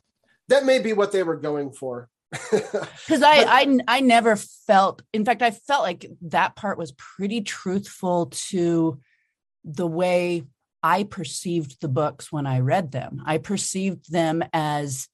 [0.48, 2.08] that may be what they were going for
[2.50, 7.42] because I, I I never felt in fact I felt like that part was pretty
[7.42, 8.98] truthful to
[9.64, 10.42] the way
[10.82, 13.22] I perceived the books when I read them.
[13.26, 15.08] I perceived them as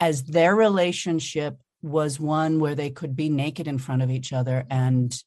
[0.00, 4.66] as their relationship was one where they could be naked in front of each other
[4.70, 5.22] and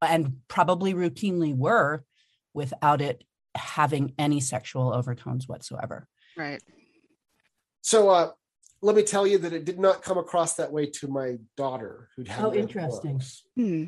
[0.00, 2.04] and probably routinely were
[2.54, 6.06] without it having any sexual overtones whatsoever.
[6.36, 6.62] Right.
[7.82, 8.30] so uh
[8.84, 12.08] let me tell you that it did not come across that way to my daughter
[12.16, 13.20] who'd had Oh, interesting.
[13.56, 13.84] Hmm.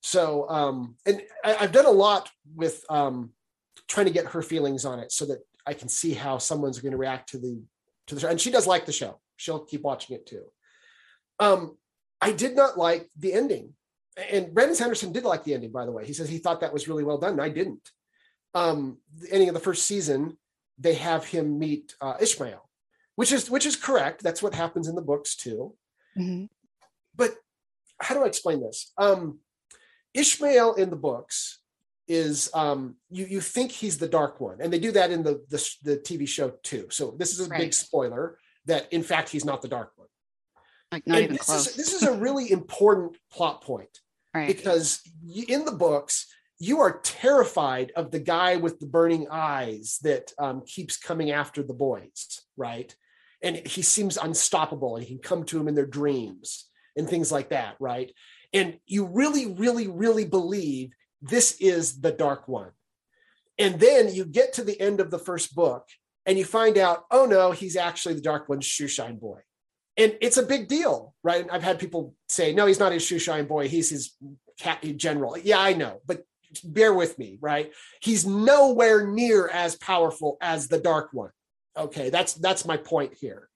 [0.00, 3.30] so um and I, i've done a lot with um
[3.88, 6.92] trying to get her feelings on it so that i can see how someone's going
[6.92, 7.60] to react to the
[8.06, 10.44] to the show and she does like the show she'll keep watching it too
[11.40, 11.76] um
[12.20, 13.72] i did not like the ending
[14.30, 16.72] and brandon sanderson did like the ending by the way he says he thought that
[16.72, 17.90] was really well done i didn't
[18.54, 20.36] um the ending of the first season
[20.78, 22.60] they have him meet uh, Ishamael
[23.16, 25.74] which is which is correct that's what happens in the books too
[26.16, 26.48] Mhm.
[27.14, 27.34] but
[28.00, 28.92] how do I explain this?
[28.96, 29.40] Um,
[30.16, 31.58] Ishamael in the books
[32.06, 35.44] is um, you you think he's the dark one, and they do that in the
[35.48, 36.86] the, the TV show too.
[36.90, 40.08] So this is a big spoiler that in fact he's not the dark one.
[40.92, 41.66] Like not And even this close.
[41.68, 44.00] is this is a really important plot point
[44.34, 44.46] right.
[44.46, 45.00] because
[45.48, 46.26] in the books
[46.58, 51.62] you are terrified of the guy with the burning eyes that um, keeps coming after
[51.62, 52.94] the boys, right?
[53.42, 57.30] And he seems unstoppable, and he can come to him in their dreams and things
[57.30, 58.12] like that, right?
[58.52, 60.90] And you really, really, really believe
[61.22, 62.70] this is the dark one.
[63.58, 65.86] And then you get to the end of the first book
[66.26, 69.40] and you find out, oh no, he's actually the dark one's shoeshine boy.
[69.98, 71.44] And it's a big deal, right?
[71.50, 74.14] I've had people say, no, he's not his shoe shine boy, he's his
[74.58, 75.36] cat general.
[75.36, 76.24] Yeah, I know, but
[76.62, 77.72] bear with me, right?
[78.00, 81.30] He's nowhere near as powerful as the dark one.
[81.76, 83.48] Okay, that's that's my point here.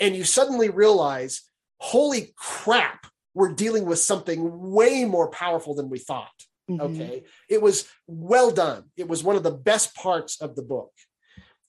[0.00, 1.42] And you suddenly realize,
[1.78, 6.44] holy crap, we're dealing with something way more powerful than we thought.
[6.68, 6.80] Mhm.
[6.80, 7.24] Okay.
[7.48, 8.84] It was well done.
[8.96, 10.92] It was one of the best parts of the book.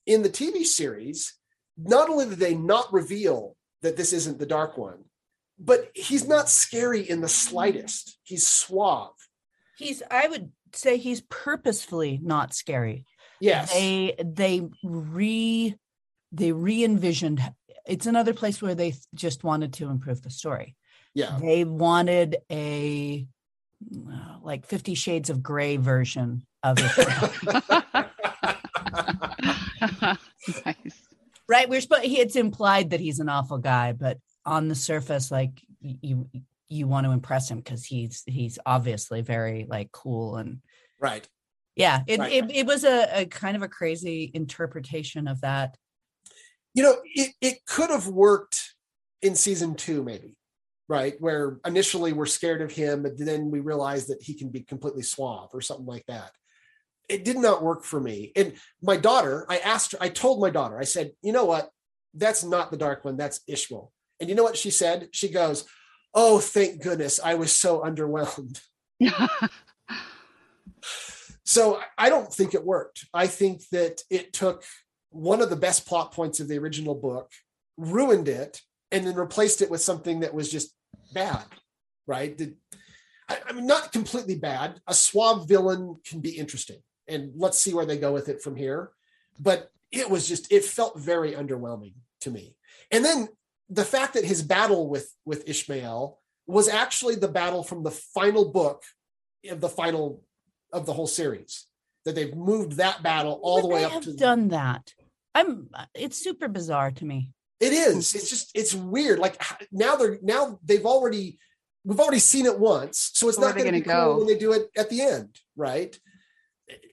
[0.06, 1.34] In the TV series,
[1.78, 5.06] not only did they not reveal that this isn't the dark one,
[5.60, 8.18] but he's not scary in the slightest.
[8.24, 9.14] He's suave.
[9.78, 13.06] He's I would say he's purposefully not scary.
[13.42, 13.74] Yes.
[13.74, 15.76] they they re
[16.32, 17.42] they re-envisioned
[17.88, 20.76] it's another place where they just wanted to improve the story
[21.16, 21.40] yeah.
[21.42, 23.28] they wanted a
[24.08, 26.92] uh, like 50 shades of gray version of it
[30.66, 30.76] nice.
[31.52, 35.62] Right we're supposed it's implied that he's an awful guy but on the surface like
[35.82, 36.28] you
[36.70, 40.60] you want to impress him because he's he's obviously very like cool and
[41.00, 41.28] Right.
[41.76, 42.32] yeah it, Right.
[42.32, 45.76] it, it was a, a kind of a crazy interpretation of that
[46.74, 48.76] you know, it, it could have worked
[49.22, 50.36] in season two, maybe,
[50.88, 51.16] right?
[51.20, 55.04] Where initially we're scared of him, but then we realize that he can be completely
[55.04, 56.32] suave or something like that.
[57.12, 58.32] It did not work for me.
[58.36, 61.70] And my daughter, I asked her, I told my daughter, I said, you know what?
[62.14, 63.90] That's not the dark one, that's Ishamael.
[64.20, 65.10] And you know what she said?
[65.12, 65.66] She goes,
[66.14, 67.20] Oh, thank goodness.
[67.24, 68.60] I was so underwhelmed.
[71.46, 73.06] so I don't think it worked.
[73.14, 74.64] I think that it took
[75.10, 77.32] one of the best plot points of the original book,
[77.78, 80.74] ruined it, and then replaced it with something that was just
[81.14, 81.46] bad,
[82.08, 82.40] right?
[83.30, 84.82] I, I mean, not completely bad.
[84.88, 88.56] A suave villain can be interesting, and let's see where they go with it from
[88.56, 88.92] here.
[89.40, 92.56] But it was just, it felt very underwhelming to me.
[92.92, 93.28] And then
[93.70, 98.52] the fact that his battle with with Ishamael was actually the battle from the final
[98.52, 98.84] book
[99.50, 100.24] of the final
[100.74, 101.68] of the whole series.
[102.04, 104.92] That they've moved that battle all Would the way they up have to done that.
[105.36, 105.70] I'm.
[105.94, 107.32] It's super bizarre to me.
[107.60, 108.16] It is.
[108.16, 109.20] It's just it's weird.
[109.20, 111.38] Like now they're now they've already
[111.86, 114.18] we've already seen it once, so it's Where not going to be gonna cool go?
[114.18, 115.98] when they do it at the end, right?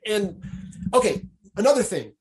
[0.06, 0.42] And
[0.94, 1.22] okay,
[1.56, 2.12] another thing.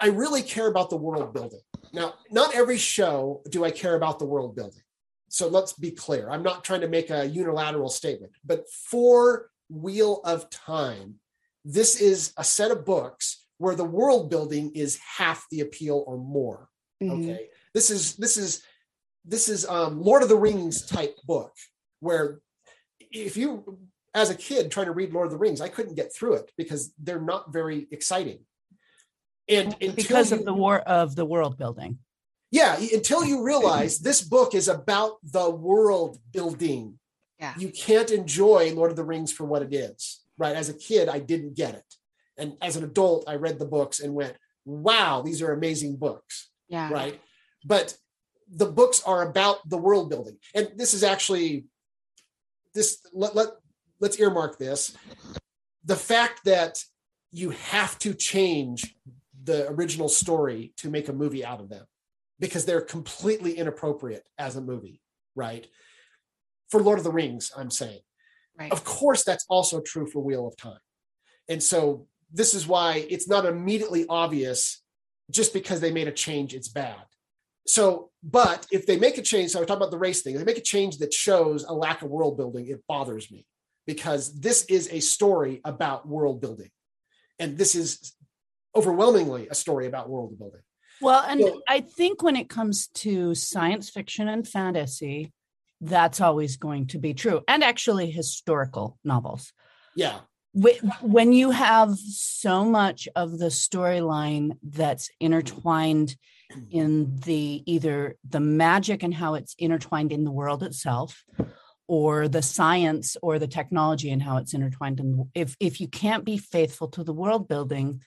[0.00, 1.60] I really care about the world building.
[1.92, 4.82] Now, not every show do I care about the world building.
[5.28, 6.30] So let's be clear.
[6.30, 11.16] I'm not trying to make a unilateral statement, but for Wheel of Time,
[11.64, 16.16] this is a set of books where the world building is half the appeal or
[16.16, 16.68] more
[17.02, 17.22] Mhm.
[17.22, 18.62] okay this is this is
[19.24, 21.52] this is um lord of the rings type book
[22.00, 22.40] where
[22.98, 23.78] if you
[24.14, 26.50] as a kid trying to read lord of the rings i couldn't get through it
[26.56, 28.40] because they're not very exciting
[29.48, 31.98] and until because you, of the war of the world building.
[32.50, 36.98] yeah until you realize this book is about the world building
[37.38, 37.54] Yeah.
[37.56, 41.08] you can't enjoy lord of the rings for what it is right as a kid
[41.08, 41.94] i didn't get it
[42.38, 46.50] and as an adult i read the books and went wow these are amazing books
[46.68, 46.90] Yeah.
[46.92, 47.20] right
[47.64, 47.96] but
[48.52, 51.66] the books are about the world building and this is actually
[52.74, 53.48] this let, let
[54.00, 54.96] let's earmark this.
[55.84, 56.82] The fact that
[57.30, 58.96] you have to change
[59.44, 61.86] the original story to make a movie out of them
[62.38, 65.00] because they're completely inappropriate as a movie
[65.34, 65.66] right?
[66.70, 68.00] For lord of the rings i'm saying.
[68.58, 68.72] Right.
[68.72, 70.84] of course that's also true for wheel of time.
[71.48, 74.82] And so this is why it's not immediately obvious
[75.30, 77.04] just because they made a change it's bad.
[77.66, 80.34] So but if they make a change so i talk about the race thing.
[80.34, 83.46] If they make a change that shows a lack of world building it bothers me
[83.86, 86.70] because this is a story about world building.
[87.38, 88.12] And this is
[88.74, 90.60] overwhelmingly a story about world building.
[91.00, 95.32] Well, and So- I think when it comes to science fiction and fantasy,
[95.80, 99.52] that's always going to be true, and actually historical novels.
[99.96, 100.20] yeah.
[100.52, 106.16] When you have so much of the storyline that's intertwined
[106.72, 111.22] in the either the magic and how it's intertwined in the world itself,
[111.90, 116.24] or the science or the technology and how it's intertwined and if if you can't
[116.24, 118.00] be faithful to the world building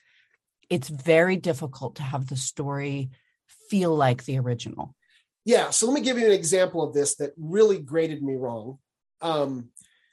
[0.70, 3.10] it's very difficult to have the story
[3.68, 4.94] feel like the original
[5.44, 5.68] Yeah.
[5.70, 8.78] So let me give you an example of this that really grated me wrong.
[9.20, 9.68] Um,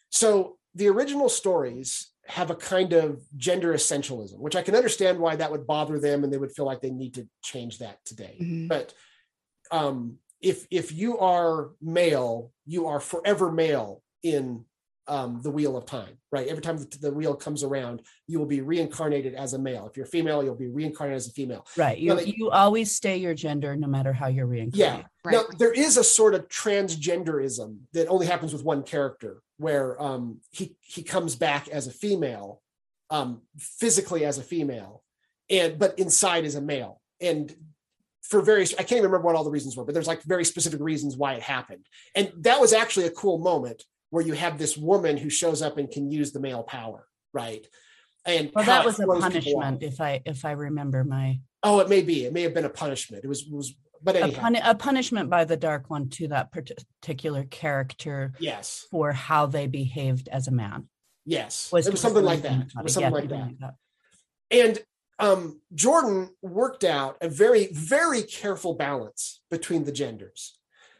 [0.09, 5.37] so the original stories have a kind of gender essentialism, which I can understand why
[5.37, 8.35] that would bother them and they would feel like they need to change that today.
[8.41, 8.67] Mhm.
[8.67, 8.93] But
[9.71, 14.65] um, if if you are male, you are forever male in
[15.07, 16.47] um, the wheel of time, right?
[16.47, 19.87] Every time the, the wheel comes around, you will be reincarnated as a male.
[19.87, 21.65] If you're female, you'll be reincarnated as a female.
[21.75, 25.07] right you, they- you always stay your gender no matter how you're reincarnated Yeah.
[25.25, 25.33] Right.
[25.33, 30.39] Now there is a sort of transgenderism that only happens with one character, where um,
[30.51, 32.61] he he comes back as a female,
[33.09, 35.03] um, physically as a female,
[35.49, 37.53] and but inside is a male, and
[38.21, 40.45] for various I can't even remember what all the reasons were, but there's like very
[40.45, 44.57] specific reasons why it happened, and that was actually a cool moment where you have
[44.57, 47.65] this woman who shows up and can use the male power, right?
[48.25, 52.01] And well that was a punishment if i if i remember my Oh, it may
[52.01, 52.25] be.
[52.25, 53.23] It may have been a punishment.
[53.23, 56.27] It was it was, but a, anyhow, puni- a punishment by the dark one to
[56.29, 58.85] that particular character yes.
[58.89, 60.87] for how they behaved as a man
[61.25, 62.61] Yes, was it was something like that.
[62.61, 63.59] It was yeah, something like that.
[63.59, 63.75] that.
[64.49, 64.79] And
[65.21, 70.57] um, Jordan worked out a very, very careful balance between the genders.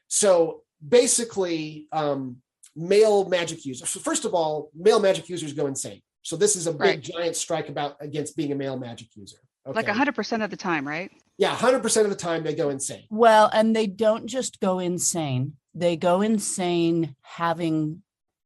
[0.08, 2.38] So basically, um,
[2.76, 3.90] male magic users.
[3.90, 6.02] So first of all, male magic users go insane.
[6.22, 7.02] So this is a big Right.
[7.02, 9.38] giant strike about against being a male magic user.
[9.66, 9.92] Like Okay.
[9.98, 11.12] hundred percent of the time, right?
[11.38, 13.06] yeah, hundred percent of the time they go insane.
[13.10, 15.58] Well, and they don't just go insane.
[15.74, 18.04] They go insane having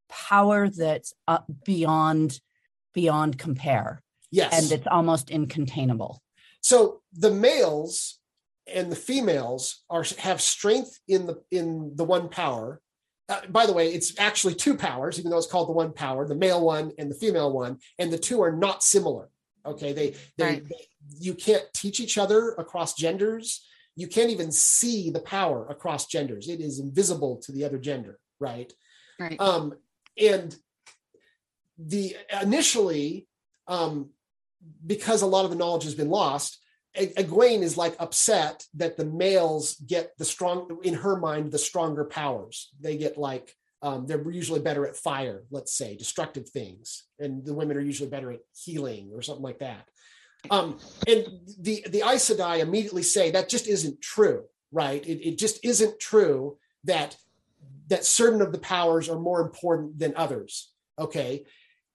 [0.09, 2.39] power that's uh, beyond
[2.93, 4.01] beyond compare
[4.35, 6.19] Yes, and it's almost incontainable.
[6.61, 8.19] So the males
[8.67, 12.81] and the females are have strength in the in the one power
[13.27, 16.27] uh, by the way, it's actually two powers, even though it's called the one power,
[16.27, 19.29] the male one and the female one, and the two are not similar.
[19.65, 20.69] Okay, they they, Right.
[20.69, 20.87] they
[21.19, 23.65] you can't teach each other across genders.
[23.95, 26.49] You can't even see the power across genders.
[26.49, 28.71] It is invisible to the other gender, right?
[29.19, 29.39] Right.
[29.39, 29.73] Um,
[30.21, 30.55] and
[31.77, 33.27] the initially,
[33.67, 34.11] um,
[34.85, 36.59] because a lot of the knowledge has been lost,
[36.95, 42.05] Egwene is like upset that the males get the strong, in her mind, the stronger
[42.05, 42.71] powers.
[42.79, 47.53] They get like um, they're usually better at fire, let's say, destructive things, and the
[47.53, 49.87] women are usually better at healing or something like that.
[50.49, 51.25] Um, and
[51.59, 55.05] the the Aes Sedai immediately say that just isn't true, right?
[55.05, 57.17] It, it just isn't true that
[57.87, 60.71] that certain of the powers are more important than others.
[60.97, 61.45] Okay,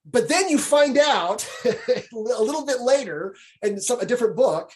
[0.04, 4.72] but then you find out a little bit later in some a different book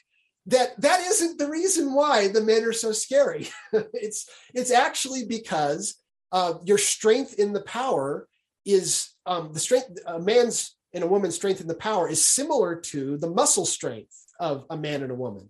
[0.46, 3.48] that that isn't the reason why the men are so scary.
[3.72, 5.96] it's it's actually because
[6.32, 8.28] uh, your strength in the power
[8.64, 12.76] is um, the strength a man's and a woman's strength in the power is similar
[12.76, 15.48] to the muscle strength of a man and a woman.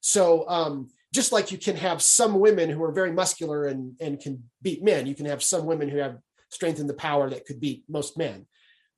[0.00, 4.18] So um, just like you can have some women who are very muscular and, and
[4.18, 6.18] can beat men, you can have some women who have
[6.50, 8.46] strength in the power that could beat most men.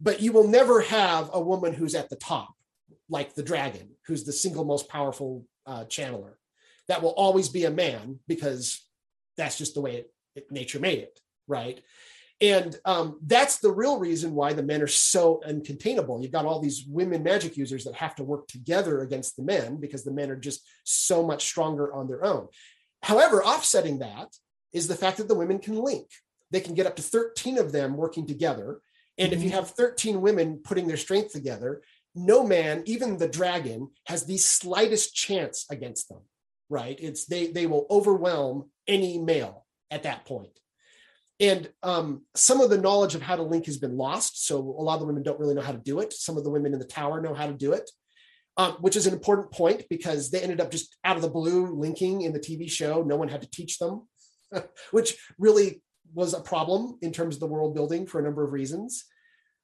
[0.00, 2.54] But you will never have a woman who's at the top,
[3.08, 6.34] like the dragon, who's the single most powerful uh, channeler.
[6.86, 8.86] That will always be a man because
[9.36, 11.80] that's just the way it, it, nature made it, right?
[12.40, 16.22] And um, that's the real reason why the men are so uncontainable.
[16.22, 19.76] You've got all these women magic users that have to work together against the men
[19.76, 22.46] because the men are just so much stronger on their own.
[23.02, 24.28] However, offsetting that
[24.72, 26.06] is the fact that the women can link.
[26.50, 28.80] They can get up to 13 of them working together.
[29.18, 31.82] And if you have 13 women putting their strength together,
[32.14, 36.20] no man, even the dragon, has the slightest chance against them,
[36.68, 36.98] right?
[37.00, 40.58] It's they they will overwhelm any male at that point.
[41.40, 44.46] And um, some of the knowledge of how to link has been lost.
[44.46, 46.12] So a lot of the women don't really know how to do it.
[46.12, 47.88] Some of the women in the tower know how to do it,
[48.56, 51.76] um, which is an important point because they ended up just out of the blue
[51.76, 53.02] linking in the TV show.
[53.02, 54.08] No one had to teach them,
[54.90, 55.80] which really
[56.14, 59.04] was a problem in terms of the world building for a number of reasons.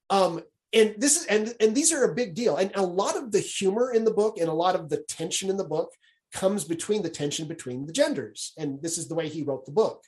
[0.09, 0.41] Um,
[0.73, 2.57] and this is and and these are a big deal.
[2.57, 5.49] And a lot of the humor in the book and a lot of the tension
[5.49, 5.91] in the book
[6.33, 8.51] comes between the tension between the genders.
[8.57, 10.03] And this is the way he wrote the book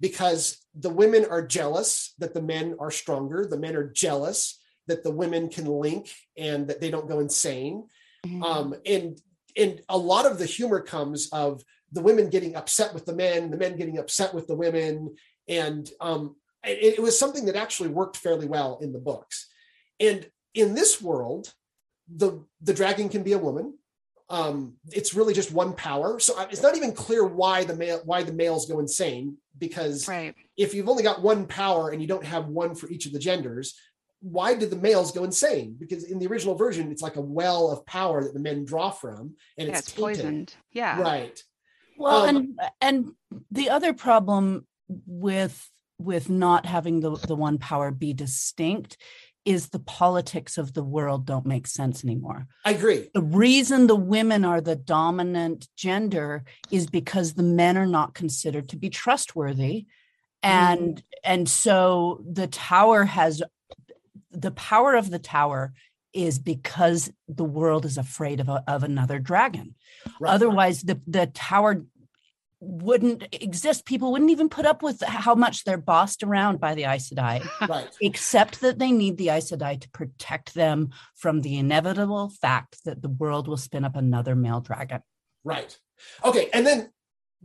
[0.00, 3.46] because the women are jealous that the men are stronger.
[3.46, 7.88] The men are jealous that the women can link and that they don't go insane.
[8.26, 8.42] Mhm.
[8.42, 9.20] Um, and
[9.56, 11.62] and a lot of the humor comes of
[11.92, 15.16] the women getting upset with the men, the men getting upset with the women,
[15.48, 19.48] and um, it, it was something that actually worked fairly well in the books.
[20.00, 21.52] And in this world,
[22.14, 23.74] the the dragon can be a woman.
[24.30, 28.00] Um, it's really just one power, so uh, it's not even clear why the male
[28.04, 30.34] why the males go insane because right.
[30.56, 33.18] if you've only got one power and you don't have one for each of the
[33.18, 33.74] genders,
[34.20, 35.76] why did the males go insane?
[35.78, 38.90] Because in the original version, it's like a well of power that the men draw
[38.90, 40.54] from, and Yeah, it's, it's poisoned.
[40.72, 41.00] Yeah.
[41.00, 41.42] Right.
[41.96, 43.12] Well, Um, and and
[43.50, 44.66] the other problem
[45.06, 48.96] with with not having the the one power be distinct
[49.44, 52.46] is the politics of the world don't make sense anymore.
[52.66, 53.08] I agree.
[53.14, 58.68] The reason the women are the dominant gender is because the men are not considered
[58.68, 59.86] to be trustworthy.
[60.44, 60.50] Mm.
[60.50, 63.42] And and so the tower has
[64.30, 65.72] the power of the tower
[66.12, 69.74] is because the world is afraid of, a, of another dragon.
[70.20, 70.32] Right.
[70.32, 71.84] Otherwise, the, the tower
[72.60, 73.86] wouldn't exist.
[73.86, 77.46] People wouldn't even put up with how much they're bossed around by the Aes Sedai,
[77.68, 77.88] right.
[78.00, 83.02] except that they need the Aes Sedai to protect them from the inevitable fact that
[83.02, 85.02] the world will spin up another male dragon.
[85.44, 85.76] Right.
[86.24, 86.48] Okay.
[86.52, 86.90] And then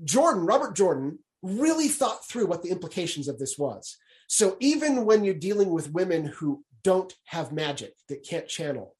[0.03, 3.97] Jordan, Robert Jordan, really thought through what the implications of this was.
[4.27, 8.95] So even when you're dealing with women who don't have magic, that can't channel,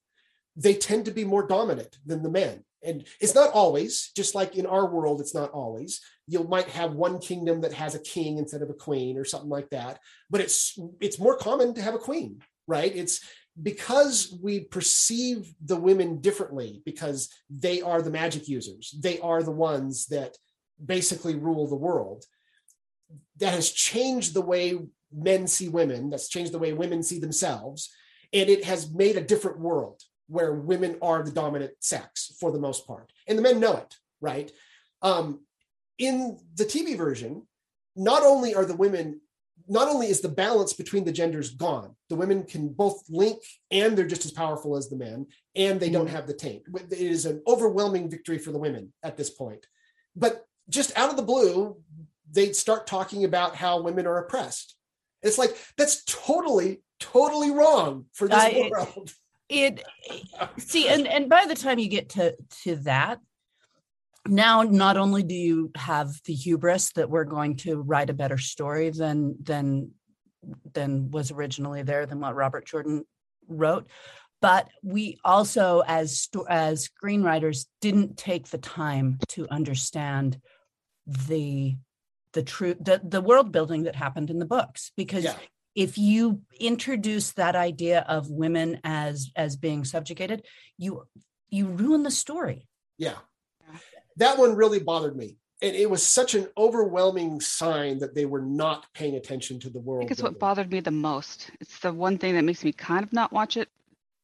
[0.56, 2.64] they tend to be more dominant than the men.
[2.86, 6.02] And it's not always, just like in our world, it's not always.
[6.28, 9.50] You might have one kingdom that has a king instead of a queen or something
[9.50, 10.00] like that.
[10.30, 12.94] But it's it's more common to have a queen, right?
[12.96, 13.22] It's
[13.62, 19.52] because we perceive the women differently because they are the magic users they are the
[19.52, 20.36] ones that
[20.84, 22.26] basically rule the world
[23.38, 24.80] that has changed the way
[25.12, 27.94] men see women that's changed the way women see themselves
[28.34, 32.60] and it has made a different world where women are the dominant sex for the
[32.60, 34.52] most part and the men know it right
[35.02, 35.42] um,
[35.98, 37.44] in the tv version
[37.96, 39.20] not only are the women
[39.68, 43.98] not only is the balance between the genders gone, the women can both link and
[43.98, 46.64] they're just as powerful as the men, and they don't have the taint.
[46.74, 49.66] It is an overwhelming victory for the women at this point.
[50.16, 51.76] but just out of the blue,
[52.32, 54.76] they'd start talking about how women are oppressed.
[55.22, 59.14] It's like that's totally, totally wrong for this I, world.
[59.54, 59.84] It,
[60.58, 63.20] see, and and by the time you get to to that,
[64.28, 68.38] now not only do you have the hubris that we're going to write a better
[68.38, 69.92] story than than
[70.74, 73.06] than was originally there than what Robert Jordan
[73.48, 73.88] wrote,
[74.42, 80.40] but we also as as screenwriters didn't take the time to understand
[81.06, 81.78] the
[82.34, 85.36] the true the, the world building that happened in the books because yeah.
[85.76, 90.46] If you introduce that idea of women as as being subjugated
[90.78, 91.04] you
[91.50, 92.68] you ruin the story
[92.98, 93.18] yeah
[94.18, 98.42] that one really bothered me and it was such an overwhelming sign that they were
[98.42, 100.02] not paying attention to the world.
[100.02, 101.52] I think it's what bothered me the most.
[101.62, 103.70] It's the one thing that makes me kind of not watch it,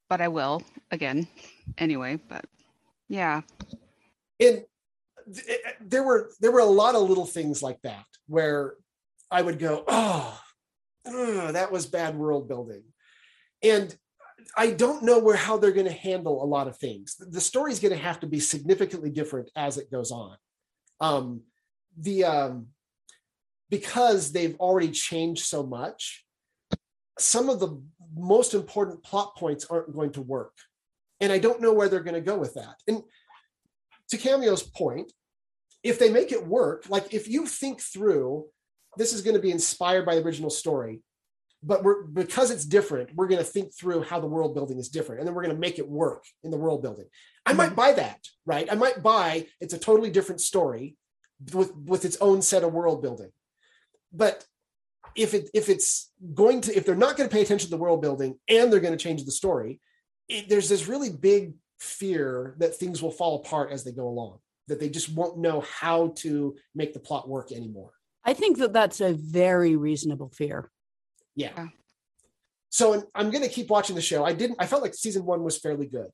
[0.10, 1.30] but I will again
[1.78, 2.20] anyway.
[2.28, 2.44] But
[3.08, 3.42] yeah.
[4.38, 4.66] And
[5.48, 8.76] eh, there were there were a lot of little things like that where
[9.32, 10.42] I would go, oh, oh
[11.06, 12.84] that was bad world building,
[13.64, 13.96] and
[14.58, 17.16] I don't know where how they're going to handle a lot of things.
[17.16, 20.38] The story is going to have to be significantly different as it goes on.
[21.00, 21.42] Um,
[21.98, 22.68] the um,
[23.70, 26.26] because they've already changed so much,
[27.18, 27.82] some of the
[28.16, 30.54] most important plot points aren't going to work,
[31.20, 32.76] and I don't know where they're going to go with that.
[32.88, 33.04] And
[34.10, 35.12] to Cameo's point,
[35.84, 38.46] if they make it work, like if you think through,
[38.98, 41.02] this is going to be inspired by the original story,
[41.62, 44.90] but we're because it's different, we're going to think through how the world building is
[44.90, 47.06] different, and then we're going to make it work in the world building.
[47.46, 47.76] I might mhm.
[47.76, 48.72] buy that, right?
[48.72, 50.96] I might buy it's a totally different story
[51.54, 53.32] with with its own set of world building.
[54.12, 54.46] But
[55.16, 57.82] if it if it's going to if they're not going to pay attention to the
[57.82, 59.80] world building and they're going to change the story,
[60.28, 64.40] it, there's this really big fear that things will fall apart as they go along
[64.70, 67.92] that they just won't know how to make the plot work anymore.
[68.30, 70.70] I think that that's a very reasonable fear.
[71.36, 71.68] Yeah.
[72.70, 74.24] So I'm going to keep watching the show.
[74.24, 76.10] I didn't, I felt like season one was fairly good,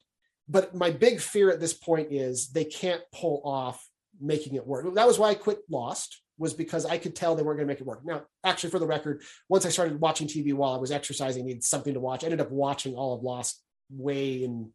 [0.48, 3.86] but my big fear at this point is they can't pull off
[4.22, 4.86] making it work.
[4.96, 7.74] That was why I quit Lost was because I could tell they weren't going to
[7.74, 8.06] make it work.
[8.06, 11.48] Now, actually, for the record, once I started watching TV while I was exercising, I
[11.48, 12.24] needed something to watch.
[12.24, 14.72] I ended up watching all of Lost way in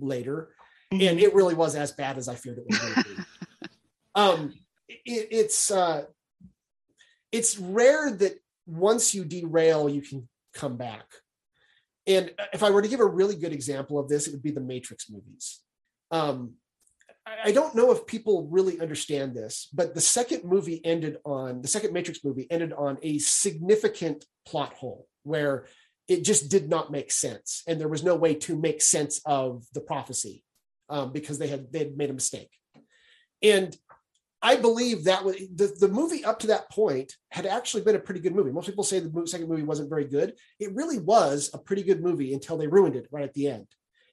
[0.00, 0.50] later
[0.92, 1.08] mm-hmm.
[1.08, 3.68] and it really was as bad as I feared it would be.
[4.14, 4.54] um,
[4.88, 6.04] it, it's uh,
[7.34, 11.04] it's rare that once you derail, you can come back.
[12.06, 14.52] And if I were to give a really good example of this, it would be
[14.52, 15.60] the Matrix movies.
[16.12, 16.52] Um,
[17.26, 21.68] I don't know if people really understand this, but the second movie ended on the
[21.68, 25.66] second Matrix movie ended on a significant plot hole where
[26.06, 29.64] it just did not make sense, and there was no way to make sense of
[29.72, 30.44] the prophecy
[30.90, 32.50] um, because they had they had made a mistake.
[33.42, 33.74] And
[34.44, 37.98] I believe that was the, the movie up to that point had actually been a
[37.98, 38.52] pretty good movie.
[38.52, 40.34] Most people say the second movie wasn't very good.
[40.60, 43.66] It really was a pretty good movie until they ruined it right at the end.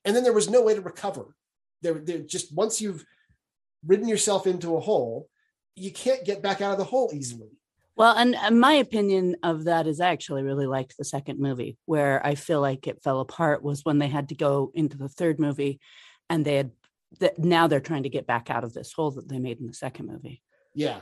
[0.06, 1.36] And then there was no way to recover.
[1.82, 3.04] There, there just once you've
[3.86, 5.28] ridden yourself into a hole,
[5.76, 7.50] you can't get back out of the hole easily.
[7.98, 11.78] Well, and, and my opinion of that is I actually really liked the second movie.
[11.86, 15.10] Where I feel like it fell apart was when they had to go into the
[15.10, 15.82] third movie
[16.30, 16.72] and they had
[17.20, 19.68] that now they're trying to get back out of this hole that they made in
[19.68, 20.42] the second movie.
[20.74, 21.02] Yeah.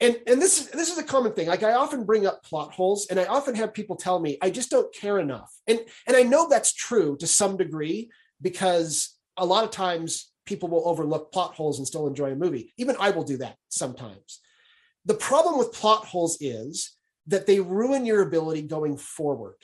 [0.00, 1.48] And and this this is a common thing.
[1.48, 4.50] Like I often bring up plot holes and I often have people tell me I
[4.50, 5.52] just don't care enough.
[5.66, 10.68] And and I know that's true to some degree because a lot of times people
[10.68, 12.72] will overlook plot holes and still enjoy a movie.
[12.76, 14.40] Even I will do that sometimes.
[15.04, 19.56] The problem with plot holes is that they ruin your ability going forward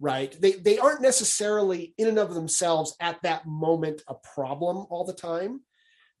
[0.00, 0.34] right?
[0.40, 5.12] They they aren't necessarily in and of themselves at that moment a problem all the
[5.12, 5.60] time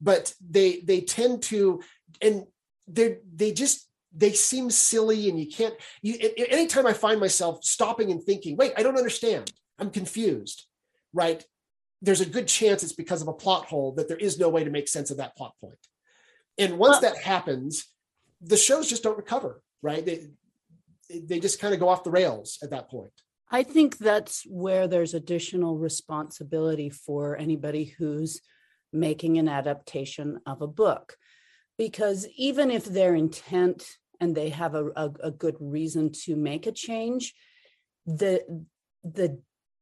[0.00, 1.80] but they they tend to
[2.20, 2.44] and
[2.86, 6.16] they they just they seem silly and you can't you
[6.48, 9.50] anytime i find myself stopping and thinking wait i don't understand.
[9.78, 10.64] I'm confused
[11.12, 11.42] right?
[12.02, 14.64] There's a good chance it's because of a plot hole that there is no way
[14.64, 15.78] to make sense of that plot point.
[16.58, 17.86] And once that happens
[18.42, 20.04] the shows just don't recover right?
[20.04, 20.26] They
[21.08, 23.12] they just kind of go off the rails at that point
[23.50, 28.40] I think that's where there's additional responsibility for anybody who's
[28.92, 31.16] making an adaptation of a book.
[31.78, 33.86] Because even if their intent
[34.20, 37.34] and they have a, a, a good reason to make a change,
[38.06, 38.42] the
[39.04, 39.40] the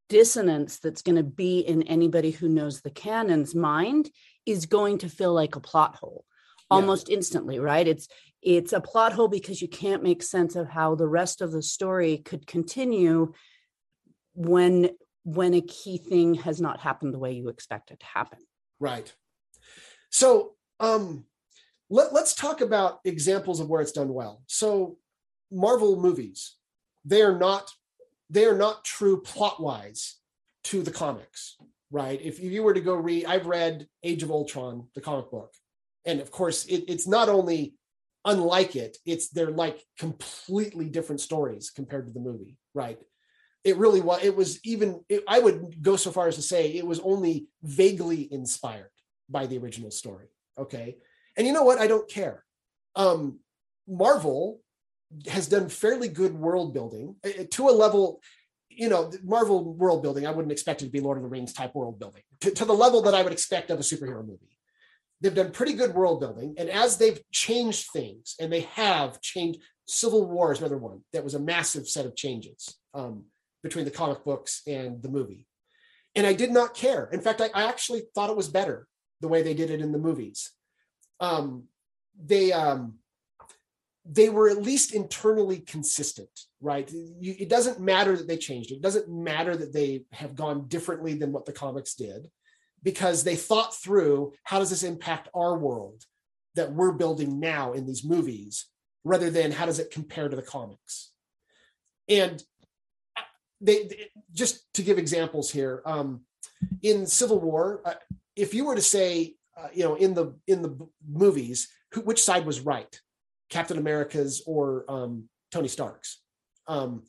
[0.09, 4.11] dissonance that's going to be in anybody who knows the canon's mind
[4.45, 6.25] is going to feel like a plot hole
[6.71, 7.17] almost yeah.
[7.17, 8.07] instantly right it's
[8.43, 11.63] it's a plot hole because you can't make sense of how the rest of the
[11.63, 13.33] story could continue
[14.35, 14.91] when
[15.25, 18.39] when a key thing has not happened the way you expect it to happen
[18.79, 19.15] right
[20.11, 21.25] so um
[21.91, 24.43] let, let's talk about examples of where it's done well.
[24.47, 24.99] So,
[25.51, 26.57] Marvel movies,
[27.05, 27.71] they are not
[28.31, 30.17] they are not true plot wise
[30.65, 31.57] to the comics,
[31.91, 32.21] right?
[32.21, 35.53] If you were to go read, I've read Age of Ultron, the comic book,
[36.05, 37.75] and of course, it, it's not only
[38.25, 42.99] unlike it, it's they're like completely different stories compared to the movie, right?
[43.65, 44.23] It really was.
[44.23, 45.01] It was even.
[45.09, 48.91] It, I would go so far as to say it was only vaguely inspired
[49.29, 50.27] by the original story.
[50.59, 50.97] Okay,
[51.37, 51.79] and you know what?
[51.79, 52.45] I don't care.
[52.95, 53.41] Um,
[53.89, 54.61] Marvel
[55.29, 58.21] has done fairly good world building uh, uh, to a level
[58.69, 61.53] you know marvel world building i wouldn't expect it to be lord of the rings
[61.53, 64.57] type world building to, to, the level that i would expect of a superhero movie
[65.21, 69.61] they've done pretty good world building and as they've changed things and they have changed
[69.87, 73.25] civil war is another one that was a massive set of changes um,
[73.65, 75.49] between the comic books and the movie
[76.15, 78.87] and i did not care in fact I, I actually thought it was better
[79.21, 80.53] the way they did it in the movies
[81.21, 81.65] um,
[82.23, 82.99] they um,
[84.05, 86.29] they were at least internally consistent,
[86.61, 86.91] right?
[86.93, 88.77] You, it doesn't matter that they changed it.
[88.77, 92.31] It doesn't matter that they have gone differently than what the comics did
[92.83, 96.05] because they thought through how does this impact our world
[96.55, 98.67] that we're building now in these movies
[99.05, 101.13] rather than how does it compare to the comics.
[102.09, 102.43] And
[103.61, 106.21] they, they just to give examples here, um,
[106.83, 107.95] in Civil War, uh,
[108.37, 110.77] if you were to say, uh, you know, in the in the
[111.07, 113.01] movies, who, which side was right?
[113.51, 116.21] Captain America's or um, Tony Stark's.
[116.67, 117.05] Um,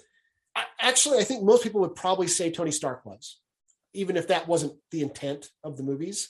[0.79, 3.39] actually, I think most people would probably say Tony Stark was,
[3.93, 6.29] even if that wasn't the intent of the movies.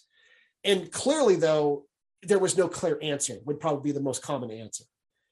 [0.63, 1.85] And clearly, though,
[2.23, 4.83] there was no clear answer, would probably be the most common answer.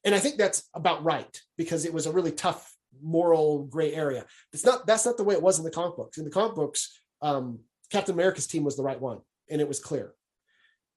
[0.03, 4.25] And I think that's about right because it was a really tough moral gray area.
[4.51, 6.17] It's not that's not the way it was in the comic books.
[6.17, 7.59] In the comic books, um,
[7.91, 9.19] Captain America's team was the right one,
[9.49, 10.13] and it was clear.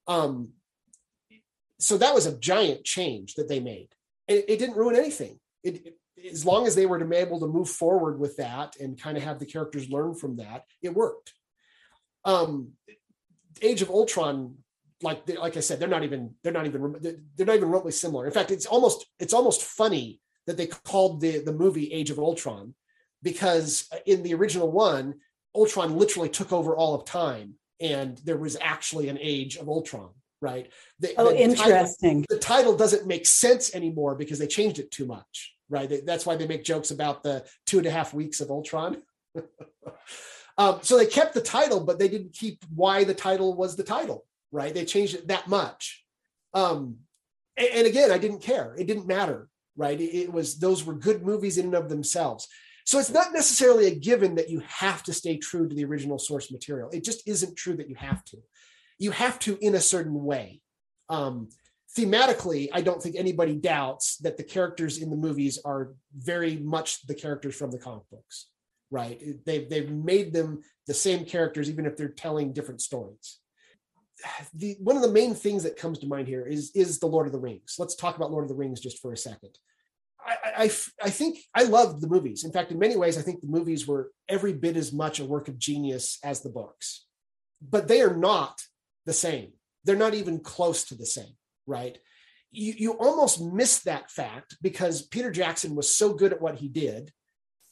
[0.09, 0.51] Um,
[1.79, 3.89] so that was a giant change that they made.
[4.29, 5.39] It, it didn't ruin anything.
[5.63, 5.99] It, it,
[6.31, 9.17] as long as they were to be able to move forward with that and kind
[9.17, 11.35] of have the characters learn from that, it worked.
[12.25, 12.73] Um,
[13.63, 14.57] Age of Ultron,
[15.03, 16.95] like like I said, they're not even they're not even
[17.37, 18.27] they're not even remotely similar.
[18.27, 22.19] In fact, it's almost it's almost funny that they called the the movie Age of
[22.19, 22.75] Ultron
[23.23, 25.15] because in the original one,
[25.55, 30.11] Ultron literally took over all of time, and there was actually an Age of Ultron
[30.41, 30.71] right?
[31.01, 32.23] The, oh, the interesting.
[32.23, 35.91] Title, the title doesn't make sense anymore because they changed it too much, right?
[36.05, 39.03] That's why they make jokes about the two and a half weeks of Ultron.
[40.59, 43.85] um, so they kept the title, but they didn't keep why the title was the
[43.85, 44.73] title, right?
[44.73, 46.05] They changed it that much.
[46.55, 46.99] Um,
[47.57, 48.75] and, and again, I didn't care.
[48.79, 50.01] It didn't matter, right?
[50.01, 52.49] It, was those were good movies in and of themselves.
[52.85, 56.19] So it's not necessarily a given that you have to stay true to the original
[56.19, 56.89] source material.
[56.93, 58.39] It just isn't true that you have to
[58.99, 60.61] you have to in a certain way.
[61.09, 61.49] Um,
[61.97, 67.07] thematically, I don't think anybody doubts that the characters in the movies are very much
[67.07, 68.49] the characters from the comic books,
[68.91, 69.23] right?
[69.45, 73.39] They've, they've made them the same characters, even if they're telling different stories.
[74.55, 77.27] The, one of the main things that comes to mind here is, is the Lord
[77.27, 77.77] of the Rings.
[77.79, 79.59] Let's talk about Lord of the Rings just for a second.
[80.27, 80.65] I, I,
[81.03, 82.45] I think I loved the movies.
[82.45, 85.25] In fact, in many ways, I think the movies were every bit as much a
[85.25, 87.05] work of genius as the books.
[87.63, 88.61] But they are not
[89.05, 89.53] the same.
[89.85, 91.37] They're not even close to the same,
[91.67, 91.99] right?
[92.51, 96.69] You, you almost miss that fact because Peter Jackson was so good at what he
[96.69, 97.13] did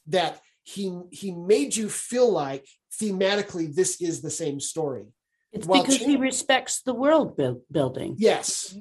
[0.07, 2.67] that he he made you feel like
[3.01, 5.07] thematically this is the same story.
[5.55, 7.41] It's because he respects the world
[7.71, 8.17] building.
[8.19, 8.77] Yes.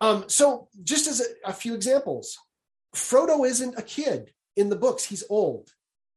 [0.00, 2.38] Um, so just as a, a few examples,
[2.94, 5.70] Frodo isn't a kid in the books; he's old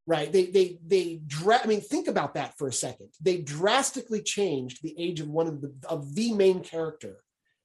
[0.09, 0.31] right?
[0.33, 3.09] They they they dra- I mean, think about that for a second.
[3.21, 7.17] They drastically changed the age of one of the of the main character,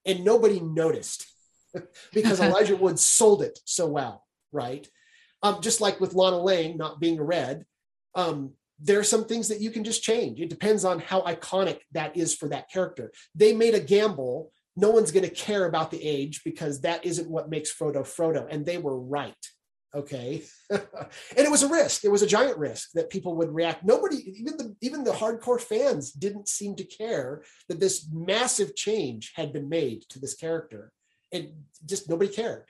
[0.04, 1.26] and nobody noticed
[2.12, 4.86] because Elijah Wood sold it so well, right?
[5.42, 7.64] Um, just like with Lana Lang not being a red,
[8.14, 10.40] um, there are some things that you can just change.
[10.40, 13.12] It depends on how iconic that is for that character.
[13.34, 14.52] They made a gamble.
[14.76, 18.46] No one's going to care about the age because that isn't what makes Frodo Frodo,
[18.50, 19.34] and they were right
[19.94, 20.80] okay and
[21.36, 24.56] it was a risk it was a giant risk that people would react nobody even
[24.56, 29.68] the even the hardcore fans didn't seem to care that this massive change had been
[29.68, 30.90] made to this character
[31.32, 31.50] and
[31.86, 32.64] just nobody cared